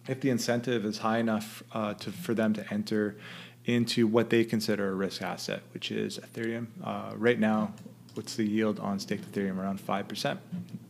If 0.09 0.21
the 0.21 0.31
incentive 0.31 0.85
is 0.85 0.99
high 0.99 1.19
enough 1.19 1.63
uh, 1.73 1.95
to, 1.95 2.13
for 2.13 2.35
them 2.35 2.55
to 2.55 2.73
enter 2.73 3.17
into 3.65 4.07
what 4.07 4.31
they 4.31 4.45
consider 4.45 4.91
a 4.91 4.95
risk 4.95 5.23
asset, 5.23 5.63
which 5.73 5.91
is 5.91 6.19
Ethereum. 6.19 6.67
Uh, 6.83 7.13
right 7.17 7.39
now, 7.39 7.73
what's 8.15 8.37
the 8.37 8.45
yield 8.47 8.79
on 8.79 8.99
staked 8.99 9.31
Ethereum? 9.31 9.59
Around 9.59 9.81
five 9.81 10.09
percent. 10.09 10.41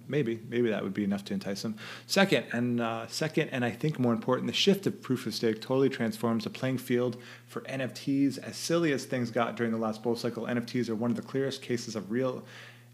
Maybe, 0.06 0.38
maybe 0.50 0.68
that 0.68 0.82
would 0.82 0.92
be 0.92 1.02
enough 1.02 1.24
to 1.26 1.34
entice 1.34 1.62
them. 1.62 1.76
Second, 2.06 2.44
and 2.52 2.78
uh, 2.78 3.06
second, 3.06 3.48
and 3.48 3.64
I 3.64 3.70
think 3.70 3.98
more 3.98 4.12
important, 4.12 4.46
the 4.46 4.52
shift 4.52 4.86
of 4.86 5.00
proof 5.00 5.26
of 5.26 5.34
stake 5.34 5.62
totally 5.62 5.88
transforms 5.88 6.44
the 6.44 6.50
playing 6.50 6.76
field 6.76 7.16
for 7.46 7.62
NFTs. 7.62 8.36
As 8.38 8.56
silly 8.56 8.92
as 8.92 9.06
things 9.06 9.30
got 9.30 9.56
during 9.56 9.72
the 9.72 9.78
last 9.78 10.02
bull 10.02 10.14
cycle, 10.14 10.44
NFTs 10.44 10.90
are 10.90 10.94
one 10.94 11.10
of 11.10 11.16
the 11.16 11.22
clearest 11.22 11.62
cases 11.62 11.96
of 11.96 12.10
real 12.10 12.44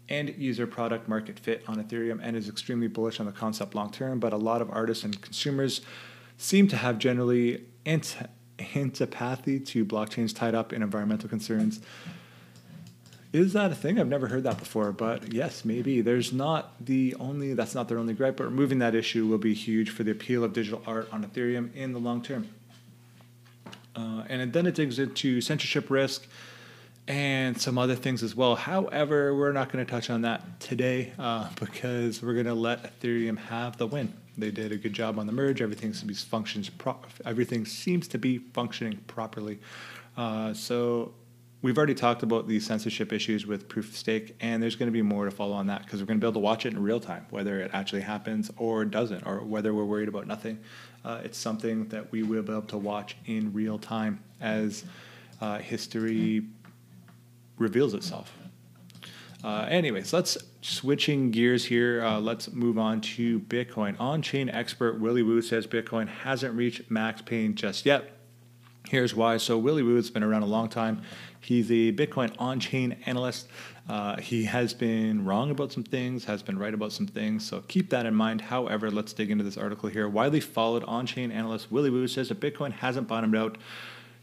end 0.07 0.33
user 0.37 0.65
product 0.65 1.07
market 1.07 1.37
fit 1.37 1.63
on 1.67 1.83
Ethereum 1.83 2.19
and 2.21 2.35
is 2.35 2.47
extremely 2.47 2.87
bullish 2.87 3.19
on 3.19 3.25
the 3.25 3.31
concept 3.31 3.75
long 3.75 3.91
term. 3.91 4.19
But 4.19 4.31
a 4.31 4.37
lot 4.37 4.61
of 4.61 4.69
artists 4.69 5.03
and 5.03 5.19
consumers 5.21 5.81
seem 6.37 6.67
to 6.69 6.77
have 6.77 6.97
generally 6.97 7.65
anti- 7.85 8.27
antipathy 8.75 9.59
to 9.59 9.85
blockchains 9.85 10.35
tied 10.35 10.55
up 10.55 10.73
in 10.73 10.81
environmental 10.81 11.29
concerns. 11.29 11.79
Is 13.33 13.53
that 13.53 13.71
a 13.71 13.75
thing? 13.75 13.97
I've 13.97 14.09
never 14.09 14.27
heard 14.27 14.43
that 14.43 14.57
before, 14.57 14.91
but 14.91 15.31
yes, 15.31 15.63
maybe. 15.63 16.01
There's 16.01 16.33
not 16.33 16.85
the 16.85 17.15
only, 17.17 17.53
that's 17.53 17.73
not 17.73 17.87
their 17.87 17.97
only 17.97 18.13
gripe, 18.13 18.35
but 18.35 18.43
removing 18.43 18.79
that 18.79 18.93
issue 18.93 19.25
will 19.25 19.37
be 19.37 19.53
huge 19.53 19.89
for 19.89 20.03
the 20.03 20.11
appeal 20.11 20.43
of 20.43 20.51
digital 20.51 20.81
art 20.85 21.07
on 21.13 21.23
Ethereum 21.23 21.73
in 21.73 21.93
the 21.93 21.99
long 21.99 22.21
term. 22.21 22.49
Uh, 23.95 24.23
and 24.27 24.51
then 24.51 24.65
it 24.65 24.75
digs 24.75 24.99
into 24.99 25.39
censorship 25.39 25.89
risk 25.89 26.27
and 27.07 27.59
some 27.59 27.77
other 27.77 27.95
things 27.95 28.21
as 28.21 28.35
well. 28.35 28.55
However, 28.55 29.35
we're 29.35 29.53
not 29.53 29.71
going 29.71 29.85
to 29.85 29.89
touch 29.89 30.09
on 30.09 30.21
that 30.21 30.59
today 30.59 31.13
uh, 31.17 31.49
because 31.59 32.21
we're 32.21 32.33
going 32.33 32.45
to 32.45 32.53
let 32.53 32.99
Ethereum 32.99 33.37
have 33.37 33.77
the 33.77 33.87
win. 33.87 34.13
They 34.41 34.51
did 34.51 34.71
a 34.71 34.77
good 34.77 34.93
job 34.93 35.19
on 35.19 35.27
the 35.27 35.31
merge. 35.31 35.61
Everything 35.61 35.93
seems 35.93 36.01
to 36.01 36.05
be 36.07 36.13
functions. 36.13 36.69
Pro- 36.69 36.99
everything 37.25 37.65
seems 37.65 38.07
to 38.09 38.17
be 38.17 38.39
functioning 38.39 38.97
properly. 39.07 39.59
Uh, 40.17 40.53
so 40.53 41.13
we've 41.61 41.77
already 41.77 41.93
talked 41.93 42.23
about 42.23 42.47
the 42.47 42.59
censorship 42.59 43.13
issues 43.13 43.45
with 43.45 43.69
proof 43.69 43.89
of 43.89 43.95
stake, 43.95 44.35
and 44.39 44.61
there's 44.61 44.75
going 44.75 44.87
to 44.87 44.93
be 44.93 45.03
more 45.03 45.25
to 45.25 45.31
follow 45.31 45.53
on 45.53 45.67
that 45.67 45.83
because 45.83 45.99
we're 45.99 46.07
going 46.07 46.19
to 46.19 46.23
be 46.23 46.27
able 46.27 46.33
to 46.33 46.39
watch 46.39 46.65
it 46.65 46.73
in 46.73 46.81
real 46.81 46.99
time, 46.99 47.25
whether 47.29 47.59
it 47.59 47.71
actually 47.73 48.01
happens 48.01 48.51
or 48.57 48.83
doesn't, 48.83 49.25
or 49.25 49.41
whether 49.41 49.73
we're 49.73 49.85
worried 49.85 50.09
about 50.09 50.27
nothing. 50.27 50.59
Uh, 51.05 51.21
it's 51.23 51.37
something 51.37 51.87
that 51.89 52.11
we 52.11 52.23
will 52.23 52.41
be 52.41 52.51
able 52.51 52.61
to 52.63 52.77
watch 52.77 53.15
in 53.27 53.53
real 53.53 53.77
time 53.77 54.19
as 54.39 54.83
uh, 55.39 55.59
history 55.59 56.43
reveals 57.57 57.93
itself. 57.93 58.33
Uh, 59.43 59.65
anyways, 59.69 60.13
let's 60.13 60.37
switching 60.61 61.31
gears 61.31 61.65
here. 61.65 62.03
Uh, 62.03 62.19
let's 62.19 62.51
move 62.51 62.77
on 62.77 63.01
to 63.01 63.39
Bitcoin. 63.39 63.99
On-chain 63.99 64.49
expert 64.49 64.99
Willy 64.99 65.23
Woo 65.23 65.41
says 65.41 65.65
Bitcoin 65.65 66.07
hasn't 66.07 66.55
reached 66.55 66.91
max 66.91 67.21
pain 67.21 67.55
just 67.55 67.85
yet. 67.85 68.17
Here's 68.87 69.15
why. 69.15 69.37
So 69.37 69.57
Willy 69.57 69.83
Woo 69.83 69.95
has 69.95 70.11
been 70.11 70.23
around 70.23 70.43
a 70.43 70.47
long 70.47 70.69
time. 70.69 71.01
He's 71.39 71.71
a 71.71 71.91
Bitcoin 71.91 72.35
on-chain 72.37 72.97
analyst. 73.05 73.47
Uh, 73.89 74.19
he 74.21 74.43
has 74.45 74.75
been 74.75 75.25
wrong 75.25 75.49
about 75.49 75.71
some 75.71 75.83
things, 75.83 76.25
has 76.25 76.43
been 76.43 76.59
right 76.59 76.73
about 76.73 76.91
some 76.91 77.07
things. 77.07 77.47
So 77.47 77.61
keep 77.67 77.89
that 77.89 78.05
in 78.05 78.13
mind. 78.13 78.41
However, 78.41 78.91
let's 78.91 79.11
dig 79.11 79.31
into 79.31 79.43
this 79.43 79.57
article 79.57 79.89
here. 79.89 80.07
Widely 80.07 80.39
followed 80.39 80.83
on-chain 80.83 81.31
analyst 81.31 81.71
Willy 81.71 81.89
Woo 81.89 82.07
says 82.07 82.29
that 82.29 82.39
Bitcoin 82.39 82.73
hasn't 82.73 83.07
bottomed 83.07 83.35
out 83.35 83.57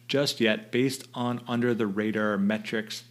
just 0.07 0.41
yet, 0.41 0.71
based 0.71 1.09
on 1.13 1.41
under-the-radar 1.49 2.39
metrics 2.39 3.03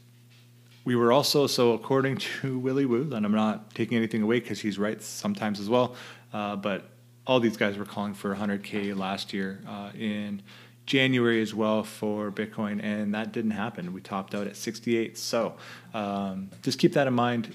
we 0.87 0.95
were 0.95 1.11
also, 1.11 1.47
so 1.47 1.73
according 1.73 2.15
to 2.15 2.57
Willy 2.65 2.85
Woo, 2.85 3.13
and 3.13 3.25
I'm 3.25 3.33
not 3.33 3.75
taking 3.75 3.97
anything 3.97 4.21
away 4.21 4.39
because 4.39 4.61
he's 4.61 4.79
right 4.79 5.01
sometimes 5.03 5.59
as 5.59 5.67
well, 5.67 5.95
uh, 6.31 6.55
but 6.55 6.89
all 7.25 7.41
these 7.41 7.57
guys 7.57 7.77
were 7.77 7.83
calling 7.83 8.13
for 8.13 8.33
100K 8.33 8.95
last 8.95 9.33
year 9.33 9.59
uh, 9.67 9.89
in 9.99 10.41
January 10.85 11.41
as 11.41 11.53
well 11.53 11.83
for 11.83 12.31
Bitcoin, 12.31 12.81
and 12.81 13.13
that 13.13 13.33
didn't 13.33 13.51
happen. 13.51 13.91
We 13.91 13.99
topped 13.99 14.33
out 14.33 14.47
at 14.47 14.55
68. 14.55 15.17
So 15.17 15.57
um, 15.93 16.51
just 16.61 16.79
keep 16.79 16.93
that 16.93 17.05
in 17.05 17.13
mind. 17.13 17.53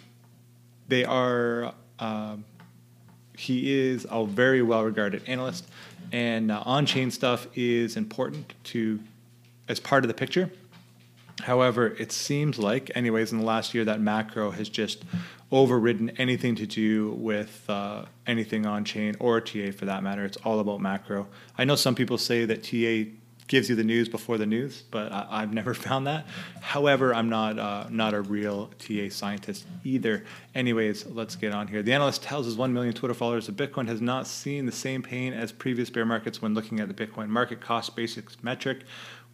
They 0.89 1.07
are 1.07 1.73
Um, 1.99 2.45
he 3.35 3.73
is 3.73 4.07
a 4.11 4.27
very 4.27 4.61
well 4.61 4.85
regarded 4.85 5.23
analyst, 5.27 5.67
and 6.13 6.51
uh, 6.51 6.63
on 6.67 6.85
chain 6.85 7.11
stuff 7.11 7.47
is 7.55 7.97
important 7.97 8.53
to 8.65 9.01
as 9.69 9.81
part 9.81 10.05
of 10.05 10.09
the 10.09 10.15
picture. 10.15 10.51
However, 11.41 11.89
it 11.99 12.13
seems 12.13 12.59
like, 12.59 12.91
anyways, 12.95 13.33
in 13.33 13.39
the 13.39 13.45
last 13.45 13.75
year, 13.75 13.85
that 13.85 14.01
macro 14.01 14.51
has 14.51 14.69
just 14.69 15.05
overridden 15.51 16.11
anything 16.11 16.55
to 16.57 16.67
do 16.67 17.13
with 17.13 17.65
uh, 17.69 18.05
anything 18.27 18.65
on 18.67 18.85
chain 18.85 19.15
or 19.19 19.41
TA 19.41 19.71
for 19.71 19.85
that 19.87 20.03
matter. 20.03 20.25
It's 20.25 20.39
all 20.39 20.61
about 20.61 20.81
macro. 20.81 21.27
I 21.59 21.65
know 21.65 21.77
some 21.77 21.95
people 21.95 22.17
say 22.19 22.45
that 22.47 22.63
TA 22.63 23.11
gives 23.49 23.69
you 23.69 23.77
the 23.77 23.85
news 23.85 24.09
before 24.09 24.39
the 24.39 24.47
news, 24.47 24.83
but 24.91 25.13
I, 25.13 25.41
have 25.41 25.53
never 25.61 25.75
found 25.75 26.07
that. 26.07 26.27
However, 26.63 27.15
I'm 27.15 27.29
not 27.29 27.59
uh, 27.59 27.87
not 27.91 28.15
a 28.15 28.23
real 28.23 28.71
TA 28.79 29.11
scientist 29.11 29.67
either. 29.85 30.25
Anyways, 30.55 31.07
let's 31.07 31.37
get 31.37 31.53
on 31.53 31.69
here. 31.69 31.83
The 31.83 31.93
analyst 31.93 32.23
tells 32.23 32.47
his 32.47 32.57
1 32.57 32.73
million 32.73 32.95
Twitter 32.95 33.15
followers 33.15 33.47
that 33.47 33.57
Bitcoin 33.57 33.89
has 33.89 34.01
not 34.01 34.27
seen 34.27 34.65
the 34.65 34.73
same 34.73 35.03
pain 35.03 35.35
as 35.35 35.53
previous 35.53 35.91
bear 35.91 36.07
markets 36.07 36.41
when 36.41 36.55
looking 36.55 36.81
at 36.81 36.89
the 36.89 36.95
Bitcoin 36.95 37.29
market 37.29 37.61
cost 37.61 37.95
basics 37.95 38.37
metric, 38.43 38.85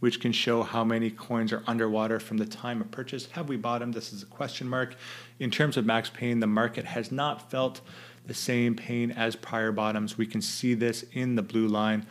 which 0.01 0.21
can 0.21 0.33
show 0.33 0.63
how 0.63 0.85
many 0.85 1.11
coins 1.11 1.53
are 1.53 1.63
underwater 1.67 2.21
from 2.21 2.37
the 2.37 2.47
time 2.47 2.81
of 2.81 2.91
purchase. 2.91 3.27
Have 3.33 3.49
we 3.49 3.57
bottomed? 3.57 3.95
This 3.95 4.13
is 4.13 4.23
a 4.23 4.27
question 4.27 4.69
mark. 4.69 4.95
In 5.39 5.51
terms 5.51 5.77
of 5.77 5.85
max 5.85 6.11
pain, 6.11 6.41
the 6.41 6.47
market 6.47 6.85
has 6.85 7.11
not 7.11 7.51
felt 7.51 7.81
the 8.27 8.35
same 8.35 8.75
pain 8.75 9.11
as 9.11 9.35
prior 9.35 9.73
bottoms. 9.73 10.19
We 10.19 10.27
can 10.27 10.43
see 10.43 10.75
this 10.75 11.05
in 11.13 11.35
the 11.35 11.43
blue 11.43 11.67
line 11.67 12.07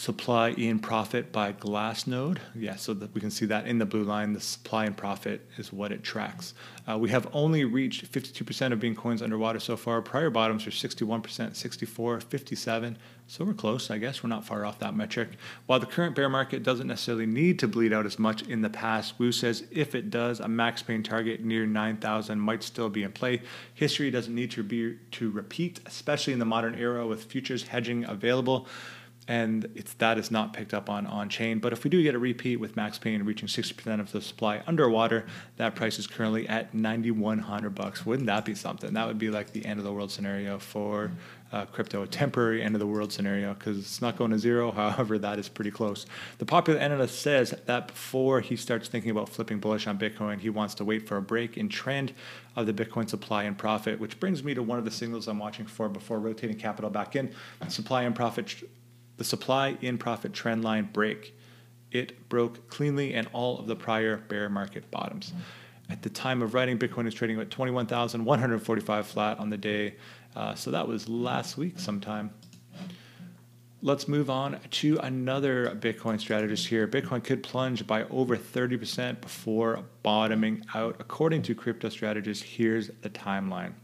supply 0.00 0.48
in 0.52 0.78
profit 0.78 1.30
by 1.30 1.52
Glassnode. 1.52 2.38
Yeah, 2.54 2.76
so 2.76 2.94
that 2.94 3.14
we 3.14 3.20
can 3.20 3.30
see 3.30 3.44
that 3.44 3.66
in 3.66 3.76
the 3.76 3.84
blue 3.84 4.02
line, 4.02 4.32
the 4.32 4.40
supply 4.40 4.86
and 4.86 4.96
profit 4.96 5.46
is 5.58 5.74
what 5.74 5.92
it 5.92 6.02
tracks. 6.02 6.54
Uh, 6.88 6.96
we 6.96 7.10
have 7.10 7.28
only 7.34 7.66
reached 7.66 8.10
52% 8.10 8.72
of 8.72 8.80
being 8.80 8.94
coins 8.94 9.20
underwater 9.20 9.60
so 9.60 9.76
far. 9.76 10.00
Prior 10.00 10.30
bottoms 10.30 10.66
are 10.66 10.70
61%, 10.70 11.54
64, 11.54 12.20
57. 12.20 12.96
So 13.26 13.44
we're 13.44 13.52
close, 13.52 13.90
I 13.90 13.98
guess. 13.98 14.22
We're 14.22 14.30
not 14.30 14.46
far 14.46 14.64
off 14.64 14.78
that 14.78 14.96
metric. 14.96 15.28
While 15.66 15.80
the 15.80 15.86
current 15.86 16.16
bear 16.16 16.30
market 16.30 16.62
doesn't 16.62 16.86
necessarily 16.86 17.26
need 17.26 17.58
to 17.58 17.68
bleed 17.68 17.92
out 17.92 18.06
as 18.06 18.18
much 18.18 18.40
in 18.42 18.62
the 18.62 18.70
past, 18.70 19.18
Woo 19.18 19.32
says 19.32 19.64
if 19.70 19.94
it 19.94 20.08
does, 20.08 20.40
a 20.40 20.48
max 20.48 20.82
pain 20.82 21.02
target 21.02 21.44
near 21.44 21.66
9,000 21.66 22.40
might 22.40 22.62
still 22.62 22.88
be 22.88 23.02
in 23.02 23.12
play. 23.12 23.42
History 23.74 24.10
doesn't 24.10 24.34
need 24.34 24.50
to 24.52 24.62
be 24.62 24.96
to 25.10 25.30
repeat, 25.30 25.80
especially 25.84 26.32
in 26.32 26.38
the 26.38 26.46
modern 26.46 26.74
era 26.74 27.06
with 27.06 27.24
futures 27.24 27.64
hedging 27.64 28.04
available 28.04 28.66
and 29.30 29.62
that 29.98 30.18
is 30.18 30.32
not 30.32 30.52
picked 30.52 30.74
up 30.74 30.90
on 30.90 31.06
on 31.06 31.28
chain. 31.28 31.60
But 31.60 31.72
if 31.72 31.84
we 31.84 31.90
do 31.90 32.02
get 32.02 32.16
a 32.16 32.18
repeat 32.18 32.56
with 32.56 32.74
Max 32.74 32.98
Pain 32.98 33.22
reaching 33.22 33.46
60% 33.46 34.00
of 34.00 34.10
the 34.10 34.20
supply 34.20 34.60
underwater, 34.66 35.24
that 35.56 35.76
price 35.76 36.00
is 36.00 36.08
currently 36.08 36.48
at 36.48 36.74
9,100 36.74 37.72
bucks. 37.72 38.04
Wouldn't 38.04 38.26
that 38.26 38.44
be 38.44 38.56
something? 38.56 38.92
That 38.92 39.06
would 39.06 39.18
be 39.18 39.30
like 39.30 39.52
the 39.52 39.64
end 39.64 39.78
of 39.78 39.84
the 39.84 39.92
world 39.92 40.10
scenario 40.10 40.58
for 40.58 41.12
uh, 41.52 41.64
crypto, 41.66 42.02
a 42.02 42.08
temporary 42.08 42.60
end 42.60 42.74
of 42.74 42.80
the 42.80 42.88
world 42.88 43.12
scenario 43.12 43.54
because 43.54 43.78
it's 43.78 44.02
not 44.02 44.16
going 44.16 44.32
to 44.32 44.38
zero. 44.38 44.72
However, 44.72 45.16
that 45.20 45.38
is 45.38 45.48
pretty 45.48 45.70
close. 45.70 46.06
The 46.38 46.46
popular 46.46 46.80
analyst 46.80 47.22
says 47.22 47.54
that 47.66 47.86
before 47.86 48.40
he 48.40 48.56
starts 48.56 48.88
thinking 48.88 49.12
about 49.12 49.28
flipping 49.28 49.60
bullish 49.60 49.86
on 49.86 49.96
Bitcoin, 49.96 50.40
he 50.40 50.50
wants 50.50 50.74
to 50.74 50.84
wait 50.84 51.06
for 51.06 51.16
a 51.16 51.22
break 51.22 51.56
in 51.56 51.68
trend 51.68 52.14
of 52.56 52.66
the 52.66 52.72
Bitcoin 52.72 53.08
supply 53.08 53.44
and 53.44 53.56
profit, 53.56 54.00
which 54.00 54.18
brings 54.18 54.42
me 54.42 54.54
to 54.54 54.62
one 54.64 54.80
of 54.80 54.84
the 54.84 54.90
signals 54.90 55.28
I'm 55.28 55.38
watching 55.38 55.66
for 55.66 55.88
before 55.88 56.18
rotating 56.18 56.56
capital 56.56 56.90
back 56.90 57.14
in. 57.14 57.32
Supply 57.68 58.02
and 58.02 58.14
profit 58.14 58.64
the 59.20 59.24
supply 59.24 59.76
in 59.82 59.98
profit 59.98 60.32
trend 60.32 60.64
line 60.64 60.88
break. 60.90 61.36
It 61.92 62.26
broke 62.30 62.70
cleanly 62.70 63.12
and 63.12 63.28
all 63.34 63.58
of 63.58 63.66
the 63.66 63.76
prior 63.76 64.16
bear 64.16 64.48
market 64.48 64.90
bottoms. 64.90 65.34
At 65.90 66.00
the 66.00 66.08
time 66.08 66.40
of 66.40 66.54
writing, 66.54 66.78
Bitcoin 66.78 67.06
is 67.06 67.12
trading 67.12 67.38
at 67.38 67.50
21,145 67.50 69.06
flat 69.06 69.38
on 69.38 69.50
the 69.50 69.58
day. 69.58 69.96
Uh, 70.34 70.54
so 70.54 70.70
that 70.70 70.88
was 70.88 71.06
last 71.06 71.58
week 71.58 71.78
sometime. 71.78 72.30
Let's 73.82 74.08
move 74.08 74.30
on 74.30 74.58
to 74.70 74.96
another 75.02 75.76
Bitcoin 75.78 76.18
strategist 76.18 76.68
here. 76.68 76.88
Bitcoin 76.88 77.22
could 77.22 77.42
plunge 77.42 77.86
by 77.86 78.04
over 78.04 78.38
30% 78.38 79.20
before 79.20 79.84
bottoming 80.02 80.64
out. 80.72 80.96
According 80.98 81.42
to 81.42 81.54
crypto 81.54 81.90
strategists, 81.90 82.42
here's 82.42 82.88
the 83.02 83.10
timeline 83.10 83.74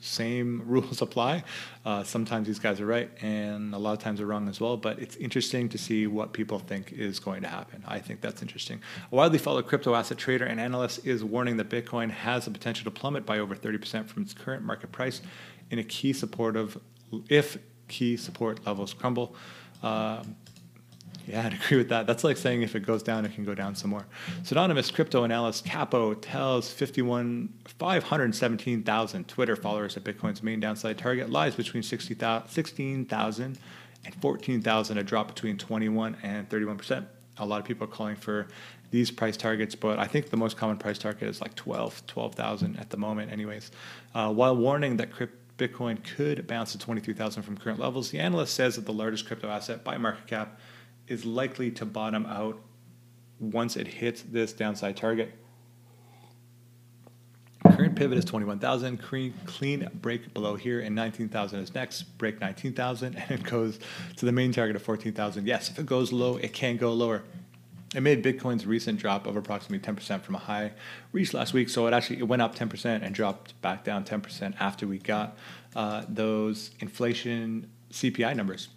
same 0.00 0.62
rules 0.66 1.02
apply. 1.02 1.44
Uh, 1.84 2.02
sometimes 2.02 2.46
these 2.46 2.58
guys 2.58 2.80
are 2.80 2.86
right, 2.86 3.10
and 3.22 3.74
a 3.74 3.78
lot 3.78 3.92
of 3.92 3.98
times 3.98 4.18
they're 4.18 4.26
wrong 4.26 4.48
as 4.48 4.60
well. 4.60 4.76
But 4.76 4.98
it's 4.98 5.16
interesting 5.16 5.68
to 5.70 5.78
see 5.78 6.06
what 6.06 6.32
people 6.32 6.58
think 6.58 6.92
is 6.92 7.18
going 7.18 7.42
to 7.42 7.48
happen. 7.48 7.84
I 7.86 7.98
think 7.98 8.20
that's 8.20 8.42
interesting. 8.42 8.80
A 9.12 9.14
widely 9.14 9.38
followed 9.38 9.66
crypto 9.66 9.94
asset 9.94 10.18
trader 10.18 10.44
and 10.44 10.60
analyst 10.60 11.06
is 11.06 11.22
warning 11.24 11.56
that 11.58 11.68
Bitcoin 11.68 12.10
has 12.10 12.44
the 12.44 12.50
potential 12.50 12.84
to 12.84 12.90
plummet 12.90 13.24
by 13.26 13.38
over 13.38 13.54
30% 13.54 14.06
from 14.08 14.22
its 14.22 14.34
current 14.34 14.64
market 14.64 14.92
price 14.92 15.20
in 15.70 15.78
a 15.78 15.84
key 15.84 16.12
supportive 16.12 16.78
if 17.28 17.58
key 17.88 18.16
support 18.16 18.64
levels 18.66 18.92
crumble. 18.92 19.34
Uh, 19.82 20.22
yeah, 21.26 21.46
I'd 21.46 21.54
agree 21.54 21.78
with 21.78 21.88
that. 21.88 22.06
That's 22.06 22.24
like 22.24 22.36
saying 22.36 22.62
if 22.62 22.74
it 22.74 22.80
goes 22.80 23.02
down, 23.02 23.24
it 23.24 23.34
can 23.34 23.44
go 23.44 23.54
down 23.54 23.74
some 23.74 23.90
more. 23.90 24.06
Pseudonymous 24.42 24.90
crypto 24.92 25.24
analyst 25.24 25.64
Capo 25.64 26.14
tells 26.14 26.70
51, 26.70 27.52
517,000 27.78 29.28
Twitter 29.28 29.56
followers 29.56 29.94
that 29.94 30.04
Bitcoin's 30.04 30.42
main 30.42 30.60
downside 30.60 30.98
target 30.98 31.30
lies 31.30 31.54
between 31.54 31.82
16,000 31.82 33.58
and 34.04 34.14
14,000, 34.14 34.98
a 34.98 35.02
drop 35.02 35.28
between 35.28 35.58
21 35.58 36.16
and 36.22 36.48
31%. 36.48 37.06
A 37.38 37.44
lot 37.44 37.60
of 37.60 37.66
people 37.66 37.84
are 37.84 37.90
calling 37.90 38.16
for 38.16 38.46
these 38.90 39.10
price 39.10 39.36
targets, 39.36 39.74
but 39.74 39.98
I 39.98 40.06
think 40.06 40.30
the 40.30 40.36
most 40.36 40.56
common 40.56 40.78
price 40.78 40.96
target 40.96 41.28
is 41.28 41.40
like 41.40 41.54
12, 41.56 42.06
12,000 42.06 42.78
at 42.78 42.90
the 42.90 42.96
moment, 42.96 43.32
anyways. 43.32 43.72
Uh, 44.14 44.32
while 44.32 44.56
warning 44.56 44.96
that 44.98 45.12
crypto 45.12 45.36
Bitcoin 45.58 46.02
could 46.04 46.46
bounce 46.46 46.72
to 46.72 46.78
23,000 46.78 47.42
from 47.42 47.56
current 47.56 47.78
levels. 47.78 48.10
The 48.10 48.18
analyst 48.18 48.54
says 48.54 48.76
that 48.76 48.84
the 48.84 48.92
largest 48.92 49.26
crypto 49.26 49.48
asset 49.48 49.84
by 49.84 49.96
market 49.96 50.26
cap 50.26 50.58
is 51.08 51.24
likely 51.24 51.70
to 51.72 51.84
bottom 51.84 52.26
out 52.26 52.60
once 53.38 53.76
it 53.76 53.86
hits 53.86 54.22
this 54.22 54.52
downside 54.52 54.96
target. 54.96 55.32
Current 57.64 57.96
pivot 57.96 58.16
is 58.16 58.24
21,000. 58.24 58.98
Clean 58.98 59.90
break 59.94 60.32
below 60.32 60.56
here, 60.56 60.80
and 60.80 60.94
19,000 60.94 61.60
is 61.60 61.74
next. 61.74 62.02
Break 62.18 62.40
19,000, 62.40 63.14
and 63.16 63.30
it 63.30 63.42
goes 63.42 63.78
to 64.16 64.24
the 64.24 64.32
main 64.32 64.52
target 64.52 64.76
of 64.76 64.82
14,000. 64.82 65.46
Yes, 65.46 65.70
if 65.70 65.78
it 65.78 65.86
goes 65.86 66.12
low, 66.12 66.36
it 66.36 66.52
can 66.52 66.76
go 66.76 66.92
lower. 66.92 67.22
It 67.94 68.00
made 68.00 68.22
Bitcoin's 68.22 68.66
recent 68.66 68.98
drop 68.98 69.26
of 69.26 69.36
approximately 69.36 69.78
10% 69.94 70.22
from 70.22 70.34
a 70.34 70.38
high 70.38 70.72
reached 71.12 71.34
last 71.34 71.54
week. 71.54 71.68
So 71.68 71.86
it 71.86 71.94
actually 71.94 72.18
it 72.18 72.28
went 72.28 72.42
up 72.42 72.54
10% 72.54 73.02
and 73.02 73.14
dropped 73.14 73.60
back 73.62 73.84
down 73.84 74.04
10% 74.04 74.54
after 74.60 74.86
we 74.86 74.98
got 74.98 75.36
uh, 75.74 76.04
those 76.08 76.72
inflation 76.80 77.70
CPI 77.90 78.36
numbers. 78.36 78.68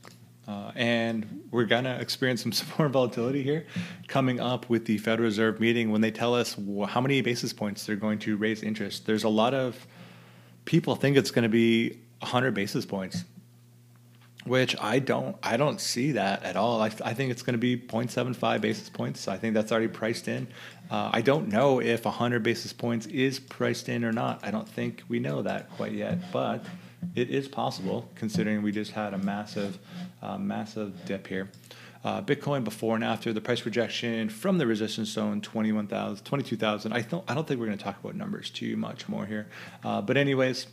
Uh, 0.50 0.72
and 0.74 1.44
we're 1.52 1.66
going 1.66 1.84
to 1.84 2.02
experience 2.02 2.42
some 2.58 2.68
more 2.80 2.90
volatility 2.90 3.44
here 3.44 3.68
coming 4.08 4.40
up 4.40 4.68
with 4.68 4.86
the 4.86 4.98
Federal 4.98 5.26
Reserve 5.26 5.60
meeting 5.60 5.92
when 5.92 6.02
they 6.02 6.10
tell 6.10 6.34
us 6.34 6.58
how 6.88 7.00
many 7.00 7.22
basis 7.22 7.54
points 7.54 7.86
they're 7.86 7.96
going 7.96 8.18
to 8.18 8.36
raise 8.36 8.64
interest. 8.64 9.06
There's 9.06 9.26
a 9.26 9.30
lot 9.30 9.54
of 9.54 9.86
people 10.66 10.96
think 10.96 11.18
it's 11.18 11.30
going 11.30 11.44
to 11.44 11.50
be 11.50 12.00
100 12.22 12.56
basis 12.56 12.84
points, 12.84 13.26
which 14.46 14.76
I 14.82 14.98
don't 14.98 15.38
I 15.44 15.56
don't 15.56 15.80
see 15.80 16.14
that 16.14 16.42
at 16.42 16.56
all. 16.56 16.82
I, 16.82 16.88
I 17.06 17.14
think 17.14 17.30
it's 17.30 17.44
going 17.44 17.54
to 17.54 17.60
be 17.60 17.78
0.75 17.78 18.60
basis 18.60 18.90
points. 18.90 19.28
I 19.28 19.38
think 19.38 19.54
that's 19.54 19.72
already 19.72 19.88
priced 19.88 20.28
in. 20.28 20.48
Uh, 20.90 21.12
I 21.14 21.22
don't 21.22 21.50
know 21.50 21.80
if 21.80 22.06
100 22.06 22.42
basis 22.42 22.74
points 22.74 23.06
is 23.06 23.40
priced 23.40 23.88
in 23.88 24.04
or 24.04 24.12
not. 24.12 24.40
I 24.42 24.50
don't 24.50 24.68
think 24.68 25.04
we 25.10 25.20
know 25.20 25.44
that 25.44 25.70
quite 25.78 25.92
yet, 25.92 26.32
but 26.32 26.66
it 27.16 27.30
is 27.30 27.48
possible 27.48 28.10
considering 28.16 28.62
we 28.62 28.72
just 28.72 28.92
had 28.92 29.14
a 29.14 29.18
massive, 29.18 29.80
uh, 30.22 30.38
massive 30.38 31.06
dip 31.06 31.28
here. 31.28 31.50
Uh, 32.04 32.22
Bitcoin 32.22 32.64
before 32.64 32.96
and 32.96 33.04
after 33.04 33.34
the 33.34 33.42
price 33.42 33.60
projection 33.60 34.30
from 34.30 34.58
the 34.58 34.66
resistance 34.66 35.10
zone 35.10 35.42
21,000, 35.42 36.24
22,000. 36.24 36.94
I 36.94 37.02
don't, 37.02 37.30
I 37.30 37.34
don't 37.34 37.46
think 37.46 37.60
we're 37.60 37.66
going 37.66 37.78
to 37.78 37.84
talk 37.84 38.00
about 38.00 38.16
numbers 38.16 38.50
too 38.50 38.78
much 38.78 39.10
more 39.10 39.26
here. 39.26 39.48
Uh, 39.84 40.02
but 40.02 40.16
anyways, 40.16 40.68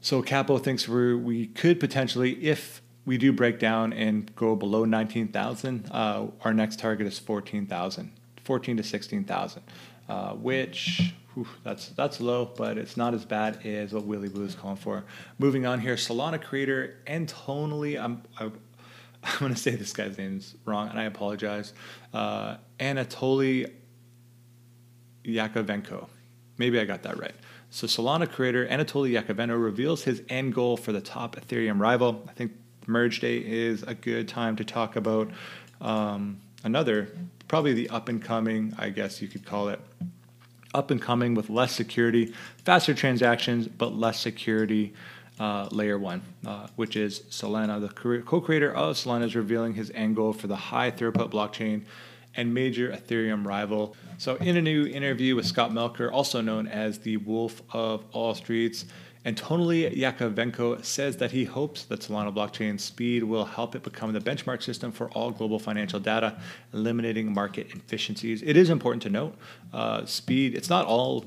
so 0.00 0.20
Capo 0.22 0.58
thinks 0.58 0.88
we 0.88 1.14
we 1.14 1.46
could 1.46 1.78
potentially, 1.78 2.32
if 2.44 2.82
we 3.04 3.18
do 3.18 3.32
break 3.32 3.60
down 3.60 3.92
and 3.92 4.34
go 4.34 4.56
below 4.56 4.84
19,000, 4.84 5.88
uh, 5.92 6.26
our 6.42 6.52
next 6.52 6.80
target 6.80 7.06
is 7.06 7.18
14,000, 7.20 8.12
14 8.44 8.76
to 8.76 8.82
16,000, 8.82 9.62
uh, 10.08 10.32
which 10.34 11.14
Whew, 11.36 11.46
that's 11.64 11.90
that's 11.90 12.18
low, 12.18 12.50
but 12.56 12.78
it's 12.78 12.96
not 12.96 13.12
as 13.12 13.26
bad 13.26 13.58
as 13.66 13.92
what 13.92 14.06
Willy 14.06 14.30
Woo 14.30 14.42
is 14.44 14.54
calling 14.54 14.78
for. 14.78 15.04
Moving 15.38 15.66
on 15.66 15.80
here, 15.80 15.94
Solana 15.94 16.42
creator 16.42 16.96
Anatoly. 17.06 18.02
I'm 18.02 18.22
I, 18.40 18.44
am 18.44 18.52
i 19.22 19.32
am 19.32 19.38
going 19.40 19.54
to 19.54 19.60
say 19.60 19.72
this 19.72 19.92
guy's 19.92 20.16
name 20.16 20.38
is 20.38 20.54
wrong, 20.64 20.88
and 20.88 20.98
I 20.98 21.04
apologize. 21.04 21.74
Uh, 22.14 22.56
Anatoly 22.80 23.70
Yakovenko. 25.26 26.08
Maybe 26.56 26.80
I 26.80 26.86
got 26.86 27.02
that 27.02 27.18
right. 27.18 27.34
So 27.68 27.86
Solana 27.86 28.30
creator 28.30 28.66
Anatoly 28.66 29.12
Yakovenko 29.20 29.62
reveals 29.62 30.04
his 30.04 30.22
end 30.30 30.54
goal 30.54 30.78
for 30.78 30.92
the 30.92 31.02
top 31.02 31.36
Ethereum 31.36 31.78
rival. 31.78 32.24
I 32.30 32.32
think 32.32 32.52
merge 32.86 33.20
day 33.20 33.36
is 33.36 33.82
a 33.82 33.94
good 33.94 34.26
time 34.26 34.56
to 34.56 34.64
talk 34.64 34.96
about 34.96 35.30
um, 35.82 36.40
another, 36.64 37.10
probably 37.46 37.74
the 37.74 37.90
up 37.90 38.08
and 38.08 38.22
coming, 38.22 38.72
I 38.78 38.88
guess 38.88 39.20
you 39.20 39.28
could 39.28 39.44
call 39.44 39.68
it, 39.68 39.80
up 40.76 40.90
and 40.90 41.00
coming 41.00 41.34
with 41.34 41.48
less 41.48 41.72
security, 41.72 42.34
faster 42.64 42.94
transactions, 42.94 43.66
but 43.66 43.96
less 43.96 44.20
security. 44.20 44.92
Uh, 45.38 45.68
layer 45.70 45.98
one, 45.98 46.22
uh, 46.46 46.66
which 46.76 46.96
is 46.96 47.20
Solana. 47.28 47.78
The 47.78 48.22
co 48.22 48.40
creator 48.40 48.74
of 48.74 48.96
Solana 48.96 49.24
is 49.24 49.36
revealing 49.36 49.74
his 49.74 49.92
goal 50.14 50.32
for 50.32 50.46
the 50.46 50.56
high 50.56 50.90
throughput 50.90 51.30
blockchain 51.30 51.82
and 52.36 52.54
major 52.54 52.90
Ethereum 52.90 53.44
rival. 53.44 53.94
So, 54.16 54.36
in 54.36 54.56
a 54.56 54.62
new 54.62 54.86
interview 54.86 55.36
with 55.36 55.44
Scott 55.44 55.72
Melker, 55.72 56.10
also 56.10 56.40
known 56.40 56.66
as 56.66 57.00
the 57.00 57.18
Wolf 57.18 57.60
of 57.72 58.02
All 58.12 58.34
Streets, 58.34 58.86
Anatoly 59.26 59.92
Yakovenko 59.92 60.84
says 60.84 61.16
that 61.16 61.32
he 61.32 61.44
hopes 61.44 61.82
that 61.86 62.00
Solana 62.00 62.32
blockchain 62.32 62.78
speed 62.78 63.24
will 63.24 63.44
help 63.44 63.74
it 63.74 63.82
become 63.82 64.12
the 64.12 64.20
benchmark 64.20 64.62
system 64.62 64.92
for 64.92 65.10
all 65.10 65.32
global 65.32 65.58
financial 65.58 65.98
data, 65.98 66.38
eliminating 66.72 67.34
market 67.34 67.66
inefficiencies. 67.72 68.40
It 68.42 68.56
is 68.56 68.70
important 68.70 69.02
to 69.02 69.10
note 69.10 69.36
uh, 69.72 70.06
speed, 70.06 70.54
it's 70.54 70.70
not 70.70 70.86
all 70.86 71.24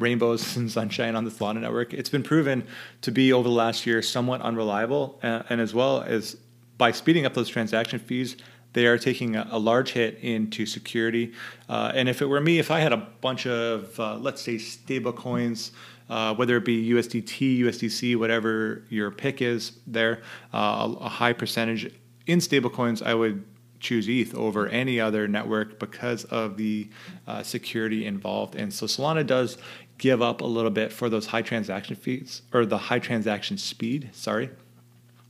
rainbows 0.00 0.56
and 0.56 0.68
sunshine 0.70 1.14
on 1.14 1.24
the 1.24 1.30
Solana 1.30 1.60
network. 1.60 1.94
It's 1.94 2.10
been 2.10 2.24
proven 2.24 2.66
to 3.02 3.12
be 3.12 3.32
over 3.32 3.48
the 3.48 3.54
last 3.54 3.86
year 3.86 4.02
somewhat 4.02 4.40
unreliable, 4.40 5.20
uh, 5.22 5.44
and 5.48 5.60
as 5.60 5.72
well 5.72 6.02
as 6.02 6.36
by 6.78 6.90
speeding 6.90 7.26
up 7.26 7.34
those 7.34 7.48
transaction 7.48 8.00
fees, 8.00 8.38
they 8.72 8.86
are 8.86 8.98
taking 8.98 9.36
a, 9.36 9.46
a 9.50 9.58
large 9.58 9.92
hit 9.92 10.18
into 10.20 10.64
security. 10.66 11.32
Uh, 11.68 11.92
and 11.94 12.08
if 12.08 12.22
it 12.22 12.26
were 12.26 12.40
me, 12.40 12.58
if 12.58 12.70
I 12.70 12.80
had 12.80 12.92
a 12.92 12.96
bunch 12.96 13.46
of, 13.46 13.98
uh, 14.00 14.16
let's 14.16 14.40
say, 14.40 14.58
stable 14.58 15.12
coins, 15.12 15.72
uh, 16.10 16.34
whether 16.34 16.56
it 16.56 16.64
be 16.64 16.90
USDT, 16.90 17.60
USDC, 17.60 18.16
whatever 18.16 18.84
your 18.90 19.10
pick 19.10 19.40
is 19.40 19.72
there, 19.86 20.22
uh, 20.52 20.92
a, 21.00 21.08
high 21.08 21.32
percentage 21.32 21.90
in 22.26 22.40
stablecoins, 22.40 23.00
I 23.00 23.14
would 23.14 23.44
choose 23.78 24.08
ETH 24.08 24.34
over 24.34 24.66
any 24.68 25.00
other 25.00 25.26
network 25.28 25.78
because 25.78 26.24
of 26.24 26.56
the 26.56 26.90
uh, 27.26 27.42
security 27.42 28.04
involved. 28.04 28.56
And 28.56 28.74
so 28.74 28.86
Solana 28.86 29.26
does 29.26 29.56
give 29.98 30.20
up 30.20 30.40
a 30.40 30.46
little 30.46 30.70
bit 30.70 30.92
for 30.92 31.08
those 31.08 31.26
high 31.26 31.42
transaction 31.42 31.94
fees 31.94 32.42
or 32.52 32.66
the 32.66 32.76
high 32.76 32.98
transaction 32.98 33.56
speed. 33.56 34.10
Sorry. 34.12 34.50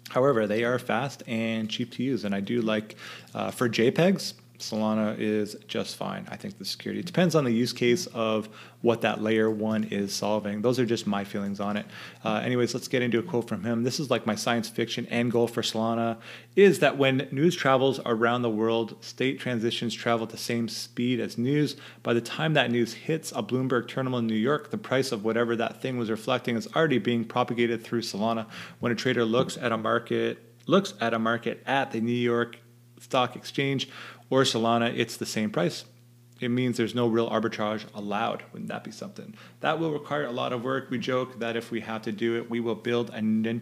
However, 0.09 0.47
they 0.47 0.65
are 0.65 0.79
fast 0.79 1.23
and 1.29 1.71
cheap 1.71 1.93
to 1.93 2.03
use, 2.03 2.25
and 2.25 2.35
I 2.35 2.41
do 2.41 2.63
like 2.63 2.97
uh, 3.35 3.51
for 3.51 3.69
JPEGs. 3.69 4.35
Solana 4.61 5.17
is 5.19 5.57
just 5.67 5.97
fine. 5.97 6.27
I 6.31 6.37
think 6.37 6.59
the 6.59 6.65
security 6.65 7.03
depends 7.03 7.35
on 7.35 7.45
the 7.45 7.51
use 7.51 7.73
case 7.73 8.07
of 8.07 8.49
what 8.83 9.03
that 9.03 9.23
layer 9.23 9.51
one 9.51 9.85
is 9.85 10.15
solving. 10.15 10.63
Those 10.63 10.79
are 10.79 10.87
just 10.87 11.07
my 11.07 11.25
feelings 11.25 11.61
on 11.61 11.77
it. 11.77 11.87
Uh, 12.25 12.37
anyways, 12.37 12.73
let's 12.73 12.89
get 12.89 13.03
into 13.03 13.19
a 13.19 13.23
quote 13.23 13.49
from 13.49 13.65
him. 13.65 13.83
This 13.83 14.01
is 14.01 14.11
like 14.11 14.27
my 14.27 14.35
science 14.35 14.69
fiction 14.69 15.07
end 15.07 15.33
goal 15.33 15.47
for 15.47 15.63
Solana 15.63 16.19
is 16.57 16.79
that 16.79 16.97
when 16.97 17.29
news 17.31 17.55
travels 17.57 18.01
around 18.07 18.43
the 18.43 18.51
world, 18.51 18.97
state 19.05 19.39
transitions 19.39 19.95
travel 19.95 20.25
at 20.25 20.31
the 20.31 20.37
same 20.37 20.69
speed 20.69 21.21
as 21.21 21.37
news. 21.37 21.77
By 22.03 22.15
the 22.15 22.21
time 22.21 22.55
that 22.55 22.71
news 22.71 22.95
hits 22.95 23.33
a 23.33 23.43
Bloomberg 23.43 23.89
terminal 23.89 24.19
in 24.19 24.27
New 24.27 24.35
York, 24.35 24.71
the 24.71 24.79
price 24.79 25.13
of 25.13 25.25
whatever 25.25 25.57
that 25.57 25.83
thing 25.83 25.99
was 25.99 26.11
reflecting 26.11 26.57
is 26.57 26.69
already 26.75 26.99
being 26.99 27.25
propagated 27.25 27.83
through 27.83 28.03
Solana. 28.03 28.47
When 28.79 28.93
a 28.93 28.95
trader 28.95 29.25
looks 29.25 29.57
at 29.57 29.73
a 29.73 29.79
market, 29.79 30.39
looks 30.67 30.95
at 31.01 31.15
a 31.15 31.19
market 31.19 31.63
at 31.67 31.91
the 31.91 32.01
New 32.01 32.13
York 32.13 32.59
Stock 33.01 33.37
Exchange 33.37 33.89
or 34.31 34.43
Solana, 34.45 34.97
it's 34.97 35.17
the 35.17 35.27
same 35.27 35.51
price. 35.51 35.85
It 36.41 36.49
means 36.49 36.79
there's 36.79 36.95
no 36.95 37.07
real 37.07 37.29
arbitrage 37.29 37.85
allowed. 37.95 38.45
Wouldn't 38.53 38.71
that 38.71 38.83
be 38.83 38.91
something? 38.91 39.35
That 39.61 39.79
will 39.79 39.93
require 39.93 40.25
a 40.25 40.33
lot 40.33 40.55
of 40.55 40.65
work. 40.65 40.89
We 40.89 40.99
joke 40.99 41.39
that 41.41 41.57
if 41.57 41.71
we 41.71 41.81
have 41.81 42.03
to 42.03 42.13
do 42.13 42.37
it, 42.37 42.49
we 42.49 42.61
will 42.61 42.75
build 42.75 43.11
a 43.11 43.61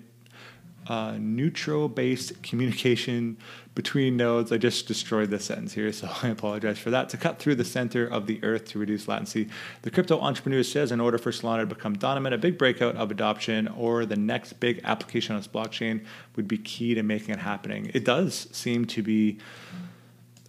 uh, 0.87 1.17
neutrino 1.19 1.89
based 1.89 2.43
communication 2.43 3.37
between 3.75 4.17
nodes. 4.17 4.53
I 4.53 4.59
just 4.59 4.87
destroyed 4.87 5.29
this 5.31 5.45
sentence 5.45 5.75
here, 5.75 5.93
so 5.93 6.09
I 6.23 6.29
apologize 6.29 6.79
for 6.79 6.91
that. 6.91 7.09
To 7.11 7.17
cut 7.17 7.39
through 7.39 7.57
the 7.57 7.65
center 7.65 8.07
of 8.07 8.27
the 8.27 8.43
earth 8.45 8.67
to 8.67 8.79
reduce 8.79 9.09
latency, 9.09 9.49
the 9.83 9.91
crypto 9.91 10.21
entrepreneur 10.21 10.63
says 10.63 10.93
in 10.93 11.01
order 11.01 11.19
for 11.19 11.31
Solana 11.31 11.61
to 11.61 11.67
become 11.67 11.95
dominant, 11.95 12.35
a 12.35 12.39
big 12.39 12.57
breakout 12.57 12.97
of 12.97 13.11
adoption 13.11 13.69
or 13.69 14.07
the 14.07 14.17
next 14.17 14.55
big 14.55 14.81
application 14.85 15.35
on 15.35 15.41
its 15.41 15.49
blockchain 15.49 16.05
would 16.37 16.49
be 16.49 16.59
key 16.59 16.95
to 16.95 17.03
making 17.03 17.35
it 17.35 17.41
happening. 17.41 17.91
It 17.93 18.05
does 18.05 18.49
seem 18.53 18.87
to 18.87 19.03
be 19.03 19.39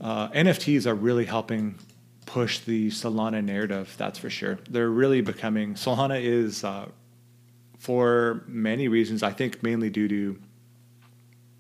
uh, 0.02 0.30
NFTs 0.30 0.86
are 0.86 0.96
really 0.96 1.26
helping 1.26 1.76
push 2.26 2.60
the 2.60 2.90
Solana 2.90 3.44
narrative. 3.44 3.94
That's 3.98 4.20
for 4.20 4.30
sure. 4.30 4.60
They're 4.70 4.90
really 4.90 5.22
becoming 5.22 5.74
Solana 5.74 6.22
is 6.22 6.64
uh, 6.64 6.88
for 7.80 8.44
many 8.48 8.88
reasons. 8.88 9.24
I 9.24 9.32
think 9.32 9.64
mainly 9.64 9.90
due 9.90 10.08
to 10.08 10.40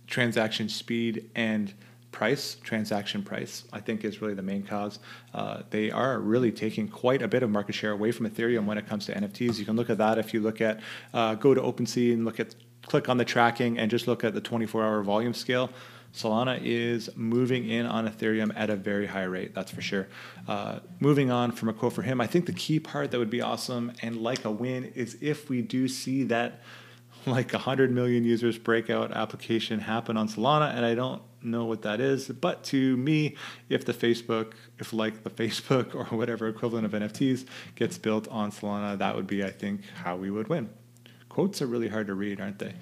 transaction 0.07 0.69
speed 0.69 1.29
and 1.35 1.73
price, 2.11 2.57
transaction 2.63 3.23
price, 3.23 3.63
I 3.71 3.79
think 3.79 4.03
is 4.03 4.21
really 4.21 4.33
the 4.33 4.41
main 4.41 4.63
cause. 4.63 4.99
Uh, 5.33 5.61
they 5.69 5.91
are 5.91 6.19
really 6.19 6.51
taking 6.51 6.87
quite 6.87 7.21
a 7.21 7.27
bit 7.27 7.43
of 7.43 7.49
market 7.49 7.75
share 7.75 7.91
away 7.91 8.11
from 8.11 8.29
Ethereum 8.29 8.65
when 8.65 8.77
it 8.77 8.87
comes 8.87 9.05
to 9.07 9.13
NFTs. 9.13 9.57
You 9.57 9.65
can 9.65 9.75
look 9.75 9.89
at 9.89 9.97
that 9.99 10.17
if 10.17 10.33
you 10.33 10.41
look 10.41 10.61
at, 10.61 10.79
uh, 11.13 11.35
go 11.35 11.53
to 11.53 11.61
OpenSea 11.61 12.13
and 12.13 12.25
look 12.25 12.39
at, 12.39 12.55
click 12.83 13.09
on 13.09 13.17
the 13.17 13.25
tracking 13.25 13.77
and 13.77 13.91
just 13.91 14.07
look 14.07 14.23
at 14.23 14.33
the 14.33 14.41
24 14.41 14.83
hour 14.83 15.03
volume 15.03 15.33
scale. 15.33 15.69
Solana 16.13 16.59
is 16.63 17.09
moving 17.15 17.69
in 17.69 17.85
on 17.85 18.07
Ethereum 18.07 18.51
at 18.55 18.69
a 18.69 18.75
very 18.75 19.05
high 19.05 19.23
rate, 19.23 19.53
that's 19.53 19.71
for 19.71 19.81
sure. 19.81 20.07
Uh, 20.47 20.79
moving 20.99 21.29
on 21.31 21.51
from 21.51 21.69
a 21.69 21.73
quote 21.73 21.93
for 21.93 22.01
him, 22.01 22.19
I 22.19 22.27
think 22.27 22.45
the 22.45 22.53
key 22.53 22.79
part 22.79 23.11
that 23.11 23.19
would 23.19 23.29
be 23.29 23.41
awesome 23.41 23.93
and 24.01 24.17
like 24.17 24.45
a 24.45 24.51
win 24.51 24.85
is 24.95 25.17
if 25.21 25.49
we 25.49 25.61
do 25.61 25.87
see 25.87 26.23
that 26.25 26.61
like 27.25 27.53
100 27.53 27.91
million 27.91 28.23
users 28.23 28.57
breakout 28.57 29.11
application 29.11 29.79
happen 29.79 30.17
on 30.17 30.27
Solana, 30.27 30.75
and 30.75 30.85
I 30.85 30.95
don't 30.95 31.21
know 31.41 31.65
what 31.65 31.81
that 31.83 31.99
is. 31.99 32.27
But 32.27 32.63
to 32.65 32.97
me, 32.97 33.35
if 33.69 33.85
the 33.85 33.93
Facebook, 33.93 34.53
if 34.79 34.93
like 34.93 35.23
the 35.23 35.29
Facebook 35.29 35.95
or 35.95 36.05
whatever 36.17 36.47
equivalent 36.47 36.85
of 36.85 36.91
NFTs 36.91 37.45
gets 37.75 37.97
built 37.97 38.27
on 38.29 38.51
Solana, 38.51 38.97
that 38.97 39.15
would 39.15 39.27
be, 39.27 39.43
I 39.43 39.51
think, 39.51 39.81
how 40.03 40.15
we 40.15 40.31
would 40.31 40.47
win. 40.47 40.69
Quotes 41.27 41.61
are 41.61 41.67
really 41.67 41.87
hard 41.87 42.07
to 42.07 42.15
read, 42.15 42.41
aren't 42.41 42.59
they? 42.59 42.73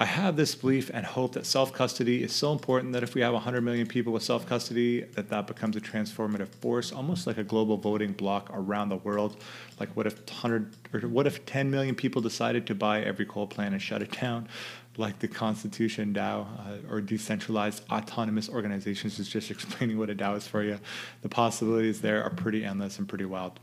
I 0.00 0.04
have 0.04 0.36
this 0.36 0.54
belief 0.54 0.92
and 0.94 1.04
hope 1.04 1.32
that 1.32 1.44
self 1.44 1.72
custody 1.72 2.22
is 2.22 2.32
so 2.32 2.52
important 2.52 2.92
that 2.92 3.02
if 3.02 3.16
we 3.16 3.20
have 3.20 3.32
100 3.32 3.62
million 3.62 3.88
people 3.88 4.12
with 4.12 4.22
self 4.22 4.46
custody, 4.46 5.00
that 5.00 5.28
that 5.30 5.48
becomes 5.48 5.74
a 5.74 5.80
transformative 5.80 6.46
force, 6.48 6.92
almost 6.92 7.26
like 7.26 7.36
a 7.36 7.42
global 7.42 7.76
voting 7.76 8.12
bloc 8.12 8.48
around 8.52 8.90
the 8.90 8.96
world. 8.96 9.36
Like, 9.80 9.88
what 9.96 10.06
if 10.06 10.20
100 10.28 10.72
or 10.94 11.00
what 11.08 11.26
if 11.26 11.44
10 11.46 11.68
million 11.68 11.96
people 11.96 12.22
decided 12.22 12.64
to 12.68 12.76
buy 12.76 13.02
every 13.02 13.26
coal 13.26 13.48
plant 13.48 13.72
and 13.72 13.82
shut 13.82 14.00
it 14.00 14.12
down? 14.12 14.48
Like 14.96 15.18
the 15.18 15.28
Constitution 15.28 16.14
DAO 16.14 16.46
uh, 16.46 16.92
or 16.92 17.00
decentralized 17.00 17.82
autonomous 17.90 18.48
organizations 18.48 19.18
is 19.18 19.28
just 19.28 19.50
explaining 19.50 19.98
what 19.98 20.10
a 20.10 20.14
DAO 20.14 20.36
is 20.36 20.46
for 20.46 20.62
you. 20.62 20.78
The 21.22 21.28
possibilities 21.28 22.02
there 22.02 22.22
are 22.22 22.30
pretty 22.30 22.64
endless 22.64 23.00
and 23.00 23.08
pretty 23.08 23.24
wild 23.24 23.58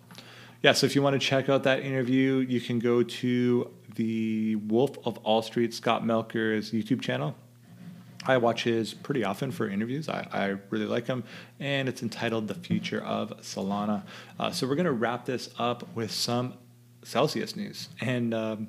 yeah, 0.61 0.71
so 0.73 0.85
if 0.85 0.95
you 0.95 1.01
want 1.01 1.19
to 1.19 1.19
check 1.19 1.49
out 1.49 1.63
that 1.63 1.81
interview, 1.81 2.37
you 2.37 2.59
can 2.59 2.79
go 2.79 3.03
to 3.03 3.71
the 3.95 4.55
Wolf 4.55 4.97
of 5.05 5.17
All 5.19 5.41
Street, 5.41 5.73
Scott 5.73 6.03
Melker's 6.03 6.71
YouTube 6.71 7.01
channel. 7.01 7.35
I 8.27 8.37
watch 8.37 8.63
his 8.63 8.93
pretty 8.93 9.23
often 9.23 9.51
for 9.51 9.69
interviews. 9.69 10.09
I, 10.09 10.27
I 10.31 10.45
really 10.71 10.87
like 10.87 11.05
him, 11.05 11.23
and 11.59 11.87
it's 11.87 12.01
entitled 12.01 12.47
The 12.47 12.55
Future 12.55 13.01
of 13.03 13.39
Solana. 13.41 14.03
Uh, 14.39 14.51
so 14.51 14.67
we're 14.67 14.75
going 14.75 14.85
to 14.85 14.91
wrap 14.91 15.25
this 15.25 15.49
up 15.59 15.87
with 15.95 16.11
some 16.11 16.55
Celsius 17.03 17.55
news. 17.55 17.89
And 18.01 18.33
um, 18.33 18.67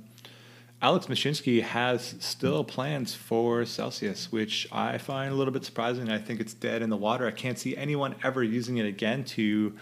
Alex 0.82 1.06
Mashinsky 1.06 1.62
has 1.62 2.14
still 2.20 2.62
plans 2.62 3.14
for 3.14 3.64
Celsius, 3.64 4.30
which 4.30 4.68
I 4.70 4.98
find 4.98 5.32
a 5.32 5.34
little 5.34 5.52
bit 5.52 5.64
surprising. 5.64 6.10
I 6.10 6.18
think 6.18 6.38
it's 6.38 6.52
dead 6.52 6.82
in 6.82 6.90
the 6.90 6.96
water. 6.96 7.26
I 7.26 7.30
can't 7.30 7.58
see 7.58 7.76
anyone 7.76 8.14
ever 8.22 8.42
using 8.44 8.76
it 8.76 8.84
again 8.84 9.24
to 9.24 9.74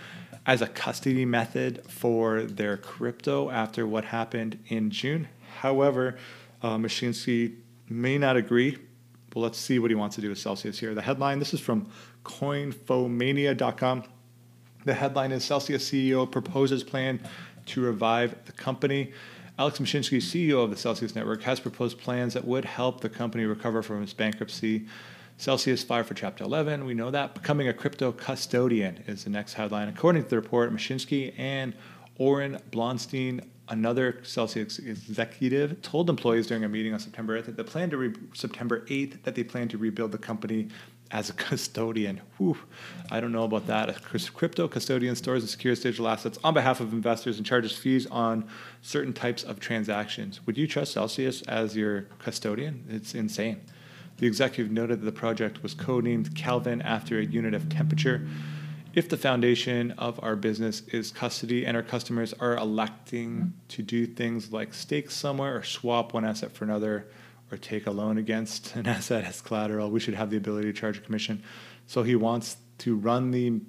as 0.47 0.63
a 0.63 0.69
custody 0.69 1.25
method 1.25 1.83
for 1.89 2.43
their 2.43 2.77
crypto 2.77 3.51
after 3.51 3.87
what 3.87 4.05
happened 4.05 4.59
in 4.69 4.91
June. 4.91 5.29
However, 5.61 6.17
uh, 6.63 6.77
Mashinsky 6.77 7.57
may 7.89 8.19
not 8.19 8.37
agree. 8.37 8.79
But 9.31 9.41
let's 9.41 9.59
see 9.59 9.81
what 9.81 9.91
he 9.91 9.97
wants 9.97 10.15
to 10.15 10.23
do 10.23 10.29
with 10.29 10.39
Celsius 10.39 10.79
here. 10.79 10.95
The 10.95 11.03
headline 11.03 11.41
this 11.41 11.53
is 11.53 11.61
from 11.61 11.89
coinfomania.com. 12.25 14.05
The 14.85 14.95
headline 14.95 15.33
is 15.33 15.45
Celsius 15.45 15.91
CEO 15.91 16.31
proposes 16.31 16.85
plan 16.85 17.21
to 17.67 17.81
revive 17.81 18.37
the 18.45 18.53
company. 18.53 19.13
Alex 19.57 19.79
Mashinsky, 19.79 20.19
CEO 20.19 20.65
of 20.65 20.71
the 20.71 20.77
Celsius 20.77 21.15
Network, 21.15 21.43
has 21.45 21.61
proposed 21.61 21.99
plans 21.99 22.35
that 22.35 22.45
would 22.45 22.65
help 22.65 23.01
the 23.01 23.09
company 23.09 23.45
recover 23.45 23.85
from 23.85 24.03
its 24.03 24.13
bankruptcy. 24.13 24.87
Celsius 25.37 25.85
filed 25.85 26.07
for 26.07 26.15
Chapter 26.15 26.43
11. 26.43 26.85
We 26.85 26.95
know 26.95 27.13
that. 27.13 27.35
Becoming 27.35 27.69
a 27.69 27.73
crypto 27.73 28.11
custodian 28.11 29.05
is 29.07 29.23
the 29.23 29.31
next 29.31 29.53
headline. 29.53 29.89
According 29.89 30.25
to 30.25 30.29
the 30.29 30.37
report, 30.37 30.75
Mashinsky 30.75 31.35
and 31.39 31.73
Oren 32.19 32.59
Blonstein, 32.73 33.45
another 33.69 34.19
Celsius 34.25 34.81
executive, 34.81 35.81
told 35.83 36.11
employees 36.11 36.49
during 36.49 36.65
a 36.65 36.69
meeting 36.69 36.93
on 36.93 36.99
September 36.99 37.41
8th 37.41 37.55
that 37.55 37.67
plan 37.67 37.91
to 37.91 37.97
re- 37.97 38.15
September 38.33 38.81
8th 38.87 39.23
that 39.23 39.37
they 39.37 39.45
plan 39.45 39.69
to 39.69 39.79
rebuild 39.79 40.11
the 40.11 40.19
company 40.19 40.69
as 41.11 41.31
a 41.31 41.33
custodian. 41.45 42.21
Whew, 42.39 42.59
I 43.11 43.21
don't 43.21 43.33
know 43.33 43.45
about 43.45 43.67
that. 43.67 44.03
Crypto 44.03 44.69
custodian 44.69 45.17
stores 45.17 45.43
and 45.43 45.51
secures 45.51 45.81
digital 45.81 46.09
assets 46.09 46.39
on 46.45 46.55
behalf 46.55 46.81
of 46.81 46.93
investors 46.93 47.37
and 47.37 47.47
charges 47.47 47.73
fees 47.73 48.07
on 48.07 48.49
certain 48.83 49.13
types 49.13 49.43
of 49.43 49.61
transactions. 49.61 50.45
Would 50.47 50.59
you 50.59 50.67
trust 50.67 50.93
Celsius 50.93 51.43
as 51.43 51.77
your 51.77 52.03
custodian? 52.19 52.85
It's 52.89 53.15
insane. 53.15 53.61
The 54.19 54.27
executive 54.27 54.73
noted 54.73 55.01
that 55.01 55.07
the 55.07 55.13
project 55.13 55.63
was 55.63 55.75
codenamed 55.75 56.35
Kelvin 56.37 56.81
after 56.83 57.19
a 57.19 57.25
unit 57.25 57.55
of 57.55 57.69
temperature 57.69 58.27
if 58.95 59.09
the 59.09 59.17
foundation 59.17 59.91
of 59.93 60.23
our 60.23 60.37
business 60.37 60.83
is 60.93 61.11
custody 61.11 61.67
and 61.67 61.77
our 61.77 61.83
customers 61.83 62.33
are 62.35 62.57
electing 62.57 63.53
to 63.69 63.83
do 63.83 64.07
things 64.07 64.53
like 64.53 64.73
stake 64.73 65.11
somewhere 65.11 65.57
or 65.57 65.63
swap 65.65 66.15
one 66.15 66.25
asset 66.25 66.53
for 66.53 66.65
another 66.65 67.09
or 67.51 67.57
take 67.59 67.87
a 67.87 67.91
loan 67.91 68.19
against 68.19 68.75
an 68.77 68.87
asset 68.97 69.25
as 69.25 69.41
collateral, 69.41 69.91
we 69.91 70.01
should 70.01 70.15
have 70.15 70.31
the 70.31 70.37
ability 70.37 70.73
to 70.73 70.79
charge 70.79 70.99
a 70.99 71.01
commission. 71.01 71.43
So 71.87 72.03
he 72.03 72.17
wants 72.17 72.57
to 72.79 72.97
run 72.97 73.31
the 73.31 73.61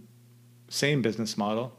same 0.69 1.01
business 1.01 1.37
model 1.37 1.77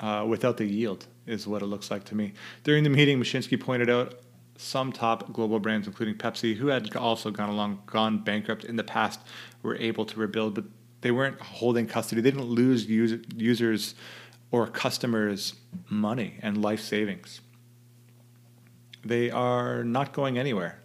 uh, 0.00 0.24
without 0.28 0.56
the 0.56 0.66
yield, 0.66 1.06
is 1.26 1.46
what 1.46 1.62
it 1.62 1.66
looks 1.66 1.90
like 1.90 2.04
to 2.04 2.14
me. 2.14 2.32
During 2.64 2.84
the 2.84 2.90
meeting, 2.90 3.18
Mashinsky 3.18 3.58
pointed 3.58 3.88
out 3.88 4.20
some 4.58 4.92
top 4.92 5.32
global 5.32 5.60
brands, 5.60 5.86
including 5.86 6.14
Pepsi, 6.14 6.56
who 6.56 6.68
had 6.68 6.94
also 6.96 7.30
gone 7.30 7.48
along, 7.48 7.82
gone 7.86 8.18
bankrupt 8.18 8.64
in 8.64 8.76
the 8.76 8.84
past, 8.84 9.20
were 9.62 9.76
able 9.76 10.04
to 10.06 10.18
rebuild, 10.18 10.54
but 10.54 10.64
they 11.02 11.10
weren't 11.10 11.40
holding 11.40 11.86
custody. 11.86 12.20
They 12.20 12.30
didn't 12.30 12.46
lose 12.46 12.86
user, 12.86 13.20
users 13.34 13.94
or 14.50 14.66
customers' 14.66 15.54
money 15.88 16.38
and 16.42 16.62
life 16.62 16.80
savings. 16.80 17.40
They 19.04 19.30
are 19.30 19.84
not 19.84 20.12
going 20.12 20.38
anywhere. 20.38 20.80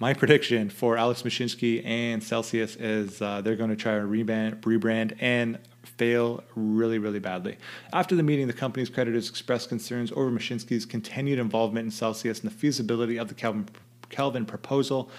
My 0.00 0.14
prediction 0.14 0.70
for 0.70 0.96
Alex 0.96 1.22
Mashinsky 1.22 1.84
and 1.84 2.22
Celsius 2.22 2.76
is 2.76 3.20
uh, 3.20 3.40
they're 3.40 3.56
going 3.56 3.70
to 3.70 3.76
try 3.76 3.94
to 3.94 4.04
rebrand, 4.04 4.60
rebrand 4.60 5.16
and 5.18 5.58
fail 5.82 6.44
really, 6.54 7.00
really 7.00 7.18
badly. 7.18 7.56
After 7.92 8.14
the 8.14 8.22
meeting, 8.22 8.46
the 8.46 8.52
company's 8.52 8.88
creditors 8.88 9.28
expressed 9.28 9.68
concerns 9.68 10.12
over 10.12 10.30
Mashinsky's 10.30 10.86
continued 10.86 11.40
involvement 11.40 11.86
in 11.86 11.90
Celsius 11.90 12.40
and 12.40 12.48
the 12.48 12.54
feasibility 12.54 13.16
of 13.16 13.26
the 13.26 13.34
Kelvin, 13.34 13.68
Kelvin 14.08 14.46
proposal. 14.46 15.10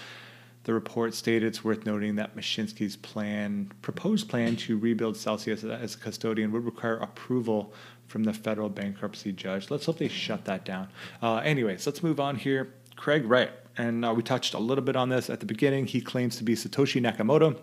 The 0.64 0.72
report 0.72 1.12
stated 1.12 1.46
it's 1.46 1.62
worth 1.62 1.84
noting 1.84 2.16
that 2.16 2.34
Mashinsky's 2.34 2.96
plan, 2.96 3.70
proposed 3.82 4.30
plan 4.30 4.56
to 4.56 4.78
rebuild 4.78 5.18
Celsius 5.18 5.62
as 5.62 5.94
a 5.94 5.98
custodian 5.98 6.52
would 6.52 6.64
require 6.64 6.96
approval 6.96 7.74
from 8.06 8.24
the 8.24 8.32
federal 8.32 8.70
bankruptcy 8.70 9.32
judge. 9.32 9.70
Let's 9.70 9.84
hope 9.84 9.98
they 9.98 10.08
shut 10.08 10.46
that 10.46 10.64
down. 10.64 10.88
Uh, 11.20 11.36
anyways, 11.36 11.86
let's 11.86 12.02
move 12.02 12.18
on 12.18 12.36
here. 12.36 12.72
Craig 12.96 13.24
Wright, 13.24 13.50
and 13.76 14.04
uh, 14.04 14.12
we 14.14 14.22
touched 14.22 14.54
a 14.54 14.58
little 14.58 14.84
bit 14.84 14.96
on 14.96 15.08
this 15.08 15.30
at 15.30 15.40
the 15.40 15.46
beginning. 15.46 15.86
He 15.86 16.00
claims 16.00 16.36
to 16.36 16.44
be 16.44 16.54
Satoshi 16.54 17.00
Nakamoto. 17.00 17.58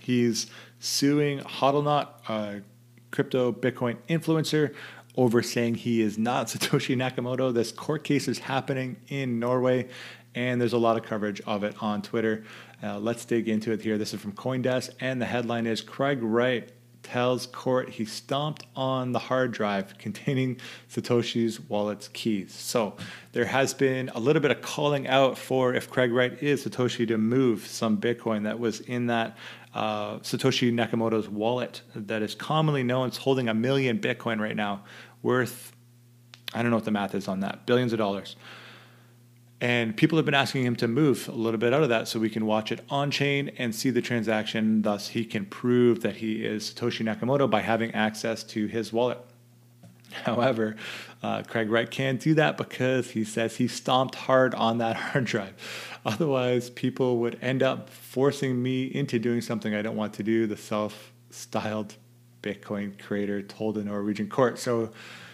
He's 0.00 0.46
suing 0.80 1.40
Hodlonaut, 1.40 2.08
a 2.28 2.62
crypto 3.10 3.52
Bitcoin 3.52 3.96
influencer, 4.08 4.74
over 5.16 5.42
saying 5.42 5.76
he 5.76 6.00
is 6.00 6.18
not 6.18 6.46
Satoshi 6.48 6.96
Nakamoto. 6.96 7.52
This 7.52 7.72
court 7.72 8.04
case 8.04 8.28
is 8.28 8.40
happening 8.40 8.96
in 9.08 9.38
Norway, 9.38 9.88
and 10.34 10.60
there's 10.60 10.72
a 10.72 10.78
lot 10.78 10.96
of 10.96 11.04
coverage 11.04 11.40
of 11.42 11.64
it 11.64 11.76
on 11.80 12.02
Twitter. 12.02 12.44
Uh, 12.82 12.98
let's 12.98 13.24
dig 13.24 13.48
into 13.48 13.72
it 13.72 13.82
here. 13.82 13.98
This 13.98 14.12
is 14.12 14.20
from 14.20 14.32
Coindesk, 14.32 14.90
and 15.00 15.20
the 15.20 15.26
headline 15.26 15.66
is 15.66 15.80
Craig 15.80 16.18
Wright 16.22 16.72
tells 17.02 17.46
court 17.46 17.90
he 17.90 18.04
stomped 18.04 18.64
on 18.76 19.12
the 19.12 19.18
hard 19.18 19.52
drive 19.52 19.98
containing 19.98 20.58
Satoshi's 20.90 21.60
wallet's 21.60 22.08
keys. 22.08 22.52
So 22.52 22.96
there 23.32 23.44
has 23.44 23.74
been 23.74 24.08
a 24.14 24.20
little 24.20 24.40
bit 24.40 24.50
of 24.50 24.62
calling 24.62 25.06
out 25.06 25.36
for 25.36 25.74
if 25.74 25.90
Craig 25.90 26.12
Wright 26.12 26.40
is 26.42 26.64
Satoshi 26.64 27.06
to 27.08 27.18
move 27.18 27.66
some 27.66 27.98
Bitcoin 27.98 28.44
that 28.44 28.58
was 28.58 28.80
in 28.80 29.06
that 29.06 29.36
uh, 29.74 30.18
Satoshi 30.18 30.72
Nakamoto's 30.72 31.28
wallet 31.28 31.82
that 31.94 32.22
is 32.22 32.34
commonly 32.34 32.82
known 32.82 33.08
as 33.08 33.16
holding 33.16 33.48
a 33.48 33.54
million 33.54 33.98
Bitcoin 33.98 34.40
right 34.40 34.56
now, 34.56 34.84
worth, 35.22 35.72
I 36.54 36.62
don't 36.62 36.70
know 36.70 36.76
what 36.76 36.84
the 36.84 36.90
math 36.90 37.14
is 37.14 37.28
on 37.28 37.40
that, 37.40 37.66
billions 37.66 37.92
of 37.92 37.98
dollars. 37.98 38.36
And 39.62 39.96
people 39.96 40.18
have 40.18 40.24
been 40.24 40.34
asking 40.34 40.64
him 40.64 40.74
to 40.74 40.88
move 40.88 41.28
a 41.28 41.32
little 41.32 41.56
bit 41.56 41.72
out 41.72 41.84
of 41.84 41.88
that 41.88 42.08
so 42.08 42.18
we 42.18 42.28
can 42.28 42.46
watch 42.46 42.72
it 42.72 42.80
on 42.90 43.12
chain 43.12 43.52
and 43.58 43.72
see 43.72 43.90
the 43.90 44.02
transaction. 44.02 44.82
Thus, 44.82 45.06
he 45.06 45.24
can 45.24 45.46
prove 45.46 46.02
that 46.02 46.16
he 46.16 46.44
is 46.44 46.74
Satoshi 46.74 47.06
Nakamoto 47.06 47.48
by 47.48 47.60
having 47.60 47.92
access 47.92 48.42
to 48.42 48.66
his 48.66 48.92
wallet. 48.92 49.18
However, 50.24 50.74
uh, 51.22 51.44
Craig 51.44 51.70
Wright 51.70 51.88
can't 51.88 52.20
do 52.20 52.34
that 52.34 52.56
because 52.56 53.12
he 53.12 53.22
says 53.22 53.54
he 53.54 53.68
stomped 53.68 54.16
hard 54.16 54.52
on 54.56 54.78
that 54.78 54.96
hard 55.12 55.26
drive. 55.26 55.54
Otherwise, 56.04 56.68
people 56.68 57.18
would 57.18 57.38
end 57.40 57.62
up 57.62 57.88
forcing 57.88 58.60
me 58.60 58.86
into 58.86 59.20
doing 59.20 59.40
something 59.40 59.76
I 59.76 59.82
don't 59.82 59.96
want 59.96 60.12
to 60.14 60.24
do, 60.24 60.48
the 60.48 60.56
self 60.56 61.12
styled 61.30 61.94
Bitcoin 62.42 63.00
creator 63.00 63.40
told 63.40 63.78
a 63.78 63.84
Norwegian 63.84 64.28
court. 64.28 64.58
So 64.58 64.90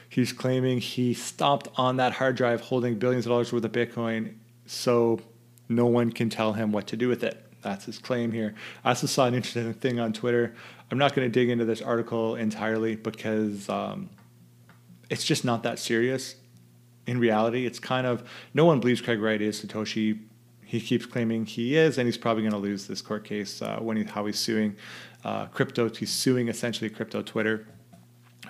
he's 0.08 0.32
claiming 0.32 0.78
he 0.78 1.14
stopped 1.14 1.68
on 1.76 1.96
that 1.96 2.12
hard 2.14 2.36
drive 2.36 2.62
holding 2.62 2.98
billions 2.98 3.26
of 3.26 3.30
dollars 3.30 3.52
worth 3.52 3.64
of 3.64 3.72
Bitcoin 3.72 4.34
so 4.66 5.20
no 5.68 5.86
one 5.86 6.12
can 6.12 6.30
tell 6.30 6.54
him 6.54 6.72
what 6.72 6.86
to 6.88 6.96
do 6.96 7.08
with 7.08 7.22
it. 7.22 7.44
That's 7.62 7.84
his 7.84 7.98
claim 7.98 8.32
here. 8.32 8.54
I 8.84 8.90
also 8.90 9.06
saw 9.06 9.26
an 9.26 9.34
interesting 9.34 9.72
thing 9.74 9.98
on 9.98 10.12
Twitter. 10.12 10.54
I'm 10.90 10.98
not 10.98 11.14
going 11.14 11.26
to 11.26 11.32
dig 11.32 11.50
into 11.50 11.64
this 11.64 11.82
article 11.82 12.36
entirely 12.36 12.96
because 12.96 13.68
um, 13.68 14.08
it's 15.10 15.24
just 15.24 15.44
not 15.44 15.62
that 15.64 15.78
serious. 15.78 16.36
In 17.06 17.18
reality, 17.18 17.66
it's 17.66 17.78
kind 17.78 18.06
of 18.06 18.28
no 18.54 18.64
one 18.64 18.80
believes 18.80 19.00
Craig 19.00 19.20
Wright 19.20 19.40
is 19.40 19.62
Satoshi. 19.62 20.20
He 20.64 20.80
keeps 20.80 21.06
claiming 21.06 21.46
he 21.46 21.76
is, 21.76 21.96
and 21.96 22.06
he's 22.06 22.18
probably 22.18 22.42
going 22.42 22.52
to 22.52 22.58
lose 22.58 22.86
this 22.86 23.00
court 23.00 23.24
case 23.24 23.62
uh, 23.62 23.78
when 23.80 23.96
he, 23.96 24.04
how 24.04 24.26
he's 24.26 24.38
suing 24.38 24.76
uh, 25.24 25.46
crypto. 25.46 25.88
He's 25.88 26.10
suing 26.10 26.48
essentially 26.48 26.90
crypto 26.90 27.22
Twitter 27.22 27.66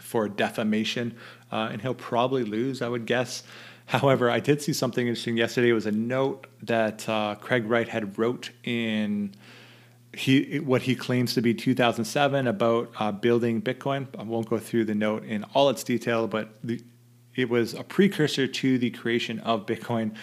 for 0.08 0.26
defamation, 0.26 1.14
uh, 1.52 1.68
and 1.70 1.82
he'll 1.82 1.94
probably 1.94 2.42
lose, 2.42 2.80
I 2.80 2.88
would 2.88 3.04
guess. 3.04 3.42
However, 3.84 4.30
I 4.30 4.40
did 4.40 4.62
see 4.62 4.72
something 4.72 5.06
interesting 5.06 5.36
yesterday. 5.36 5.68
It 5.68 5.74
was 5.74 5.84
a 5.84 5.92
note 5.92 6.46
that 6.62 7.06
uh, 7.06 7.34
Craig 7.34 7.66
Wright 7.66 7.88
had 7.88 8.18
wrote 8.18 8.50
in 8.64 9.34
he 10.14 10.60
what 10.60 10.82
he 10.82 10.94
claims 10.94 11.34
to 11.34 11.42
be 11.42 11.52
2007 11.52 12.46
about 12.46 12.90
uh, 12.98 13.12
building 13.12 13.60
Bitcoin. 13.60 14.06
I 14.18 14.22
won't 14.22 14.48
go 14.48 14.58
through 14.58 14.86
the 14.86 14.94
note 14.94 15.24
in 15.24 15.44
all 15.52 15.68
its 15.68 15.84
detail, 15.84 16.26
but 16.26 16.54
the, 16.64 16.82
it 17.36 17.50
was 17.50 17.74
a 17.74 17.84
precursor 17.84 18.46
to 18.46 18.78
the 18.78 18.90
creation 18.90 19.40
of 19.40 19.66
Bitcoin. 19.66 20.16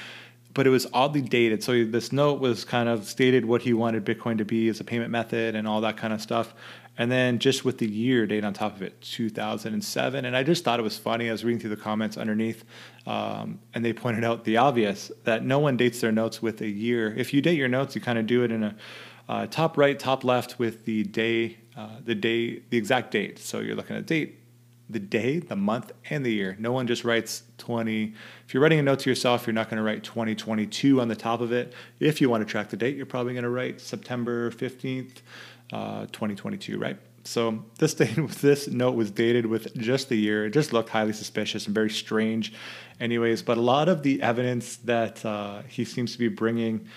But 0.56 0.66
it 0.66 0.72
was 0.72 0.88
oddly 0.94 1.22
dated. 1.22 1.64
So 1.64 1.86
this 1.86 2.12
note 2.12 2.40
was 2.40 2.66
kind 2.66 2.90
of 2.90 3.06
stated 3.06 3.46
what 3.46 3.62
he 3.62 3.74
wanted 3.74 4.04
Bitcoin 4.04 4.38
to 4.40 4.46
be 4.46 4.68
as 4.70 4.80
a 4.80 4.84
payment 4.84 5.12
method 5.12 5.54
and 5.54 5.68
all 5.68 5.82
that 5.82 5.98
kind 5.98 6.14
of 6.14 6.22
stuff. 6.22 6.56
And 6.98 7.12
then 7.12 7.40
just 7.40 7.66
with 7.66 7.78
the 7.78 7.88
year 7.88 8.26
date 8.26 8.46
on 8.46 8.54
top 8.54 8.76
of 8.76 8.82
it, 8.82 9.02
2007. 9.02 10.26
And 10.26 10.36
I 10.36 10.44
just 10.44 10.64
thought 10.64 10.80
it 10.80 10.84
was 10.84 10.98
funny. 10.98 11.28
I 11.28 11.32
was 11.32 11.44
reading 11.44 11.60
through 11.60 11.72
the 11.72 11.76
comments 11.76 12.16
underneath, 12.16 12.64
um, 13.06 13.60
and 13.74 13.84
they 13.84 13.92
pointed 13.92 14.24
out 14.24 14.46
the 14.46 14.58
obvious 14.58 15.12
that 15.26 15.44
no 15.44 15.60
one 15.60 15.76
dates 15.76 16.00
their 16.00 16.14
notes 16.14 16.42
with 16.42 16.62
a 16.62 16.70
year. 16.70 17.14
If 17.16 17.34
you 17.34 17.42
date 17.42 17.58
your 17.58 17.68
notes, 17.68 17.96
you 17.96 18.02
kind 18.02 18.18
of 18.18 18.28
do 18.28 18.44
it 18.44 18.52
in 18.52 18.64
a 18.64 18.76
uh, 19.28 19.48
top 19.48 19.78
right, 19.78 19.98
top 19.98 20.24
left 20.24 20.60
with 20.60 20.86
the 20.86 21.04
day, 21.04 21.58
uh, 21.76 21.98
the 22.04 22.16
day, 22.16 22.62
the 22.70 22.78
exact 22.78 23.12
date. 23.12 23.40
So 23.40 23.60
you're 23.60 23.76
looking 23.76 23.96
at 23.96 24.06
date, 24.06 24.40
the 24.90 25.00
day, 25.00 25.40
the 25.40 25.56
month, 25.56 25.92
and 26.10 26.26
the 26.26 26.32
year. 26.32 26.56
No 26.60 26.72
one 26.72 26.88
just 26.88 27.04
writes 27.04 27.44
20. 27.58 28.14
If 28.46 28.54
you're 28.54 28.62
writing 28.62 28.80
a 28.80 28.84
note 28.84 29.00
to 29.00 29.10
yourself, 29.10 29.48
you're 29.48 29.54
not 29.54 29.70
going 29.70 29.78
to 29.78 29.84
write 29.84 30.04
2022 30.04 31.02
on 31.02 31.08
the 31.08 31.16
top 31.16 31.42
of 31.42 31.52
it. 31.52 31.74
If 32.00 32.22
you 32.22 32.30
want 32.30 32.46
to 32.46 32.52
track 32.52 32.70
the 32.70 32.78
date, 32.78 32.96
you're 32.96 33.06
probably 33.06 33.34
going 33.34 33.44
to 33.44 33.50
write 33.50 33.82
September 33.82 34.52
15th, 34.52 35.18
uh, 35.74 36.06
2022, 36.08 36.78
right? 36.78 36.98
So 37.24 37.66
this 37.80 37.94
this 38.42 38.68
note 38.68 38.96
was 38.96 39.12
dated 39.12 39.48
with 39.48 39.76
just 39.76 40.10
the 40.10 40.16
year. 40.16 40.46
It 40.46 40.52
just 40.52 40.72
looked 40.72 40.90
highly 40.90 41.14
suspicious 41.14 41.66
and 41.66 41.74
very 41.74 41.90
strange, 41.90 42.54
anyways. 43.00 43.42
But 43.42 43.58
a 43.58 43.62
lot 43.62 43.90
of 43.90 44.04
the 44.04 44.22
evidence 44.22 44.78
that 44.78 45.26
uh, 45.26 45.64
he 45.68 45.84
seems 45.86 46.12
to 46.14 46.20
be 46.20 46.28
bringing 46.28 46.88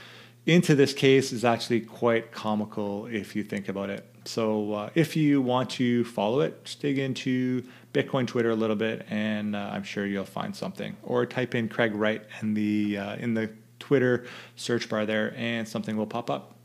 into 0.47 0.75
this 0.75 0.93
case 0.95 1.33
is 1.33 1.45
actually 1.45 1.81
quite 1.81 2.33
comical 2.33 3.07
if 3.07 3.35
you 3.35 3.43
think 3.43 3.69
about 3.69 3.91
it. 3.91 4.07
So 4.25 4.75
uh, 4.75 4.91
if 4.95 5.17
you 5.17 5.41
want 5.41 5.71
to 5.71 6.05
follow 6.05 6.41
it, 6.41 6.65
just 6.65 6.81
dig 6.81 6.99
into 6.99 7.65
Bitcoin 7.93 8.27
Twitter 8.27 8.51
a 8.51 8.55
little 8.55 8.77
bit, 8.77 9.07
and 9.09 9.57
uh, 9.57 9.71
I'm 9.73 9.83
sure 9.83 10.07
you'll 10.07 10.25
find 10.25 10.55
something. 10.55 10.97
Or 11.03 11.25
type 11.27 11.55
in 11.55 11.69
Craig 11.69 11.95
Wright 11.95 12.23
in 12.43 12.55
the 12.55 12.99
uh, 12.99 13.17
in 13.17 13.35
the 13.35 13.51
Twitter 13.79 14.27
search 14.57 14.89
bar 14.89 15.07
there, 15.07 15.35
and 15.37 15.67
something 15.67 15.97
will 15.97 16.07
pop 16.07 16.31
up 16.31 16.58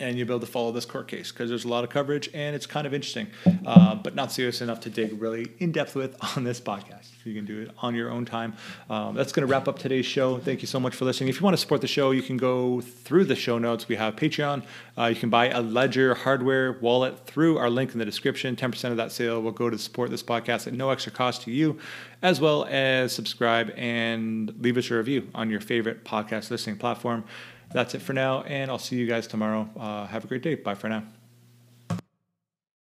and 0.00 0.16
you'll 0.16 0.26
be 0.26 0.32
able 0.32 0.40
to 0.40 0.46
follow 0.46 0.72
this 0.72 0.84
court 0.84 1.08
case 1.08 1.32
because 1.32 1.48
there's 1.48 1.64
a 1.64 1.68
lot 1.68 1.84
of 1.84 1.90
coverage 1.90 2.30
and 2.34 2.54
it's 2.54 2.66
kind 2.66 2.86
of 2.86 2.94
interesting, 2.94 3.28
uh, 3.66 3.94
but 3.94 4.14
not 4.14 4.32
serious 4.32 4.60
enough 4.60 4.80
to 4.80 4.90
dig 4.90 5.20
really 5.20 5.48
in 5.58 5.72
depth 5.72 5.94
with 5.94 6.16
on 6.36 6.44
this 6.44 6.60
podcast. 6.60 7.08
You 7.24 7.34
can 7.34 7.44
do 7.44 7.60
it 7.62 7.70
on 7.78 7.94
your 7.94 8.10
own 8.10 8.24
time. 8.24 8.54
Um, 8.88 9.14
that's 9.14 9.32
going 9.32 9.46
to 9.46 9.52
wrap 9.52 9.68
up 9.68 9.78
today's 9.78 10.06
show. 10.06 10.38
Thank 10.38 10.62
you 10.62 10.66
so 10.66 10.80
much 10.80 10.94
for 10.94 11.04
listening. 11.04 11.28
If 11.28 11.40
you 11.40 11.44
want 11.44 11.54
to 11.54 11.60
support 11.60 11.82
the 11.82 11.86
show, 11.86 12.10
you 12.10 12.22
can 12.22 12.38
go 12.38 12.80
through 12.80 13.24
the 13.24 13.36
show 13.36 13.58
notes. 13.58 13.86
We 13.86 13.96
have 13.96 14.16
Patreon. 14.16 14.62
Uh, 14.96 15.06
you 15.06 15.16
can 15.16 15.28
buy 15.28 15.50
a 15.50 15.60
Ledger 15.60 16.14
hardware 16.14 16.72
wallet 16.80 17.26
through 17.26 17.58
our 17.58 17.68
link 17.68 17.92
in 17.92 17.98
the 17.98 18.04
description. 18.04 18.56
10% 18.56 18.90
of 18.90 18.96
that 18.96 19.12
sale 19.12 19.42
will 19.42 19.52
go 19.52 19.68
to 19.68 19.76
support 19.78 20.10
this 20.10 20.22
podcast 20.22 20.66
at 20.66 20.72
no 20.72 20.90
extra 20.90 21.12
cost 21.12 21.42
to 21.42 21.50
you, 21.50 21.78
as 22.22 22.40
well 22.40 22.66
as 22.70 23.12
subscribe 23.12 23.70
and 23.76 24.54
leave 24.60 24.78
us 24.78 24.90
a 24.90 24.94
review 24.94 25.28
on 25.34 25.50
your 25.50 25.60
favorite 25.60 26.04
podcast 26.04 26.50
listening 26.50 26.76
platform 26.76 27.24
that's 27.70 27.94
it 27.94 28.02
for 28.02 28.12
now, 28.12 28.42
and 28.42 28.70
I'll 28.70 28.78
see 28.78 28.96
you 28.96 29.06
guys 29.06 29.26
tomorrow. 29.26 29.68
Uh, 29.78 30.06
have 30.06 30.24
a 30.24 30.26
great 30.28 30.42
day. 30.42 30.54
Bye 30.54 30.74
for 30.74 30.88
now. 30.88 31.04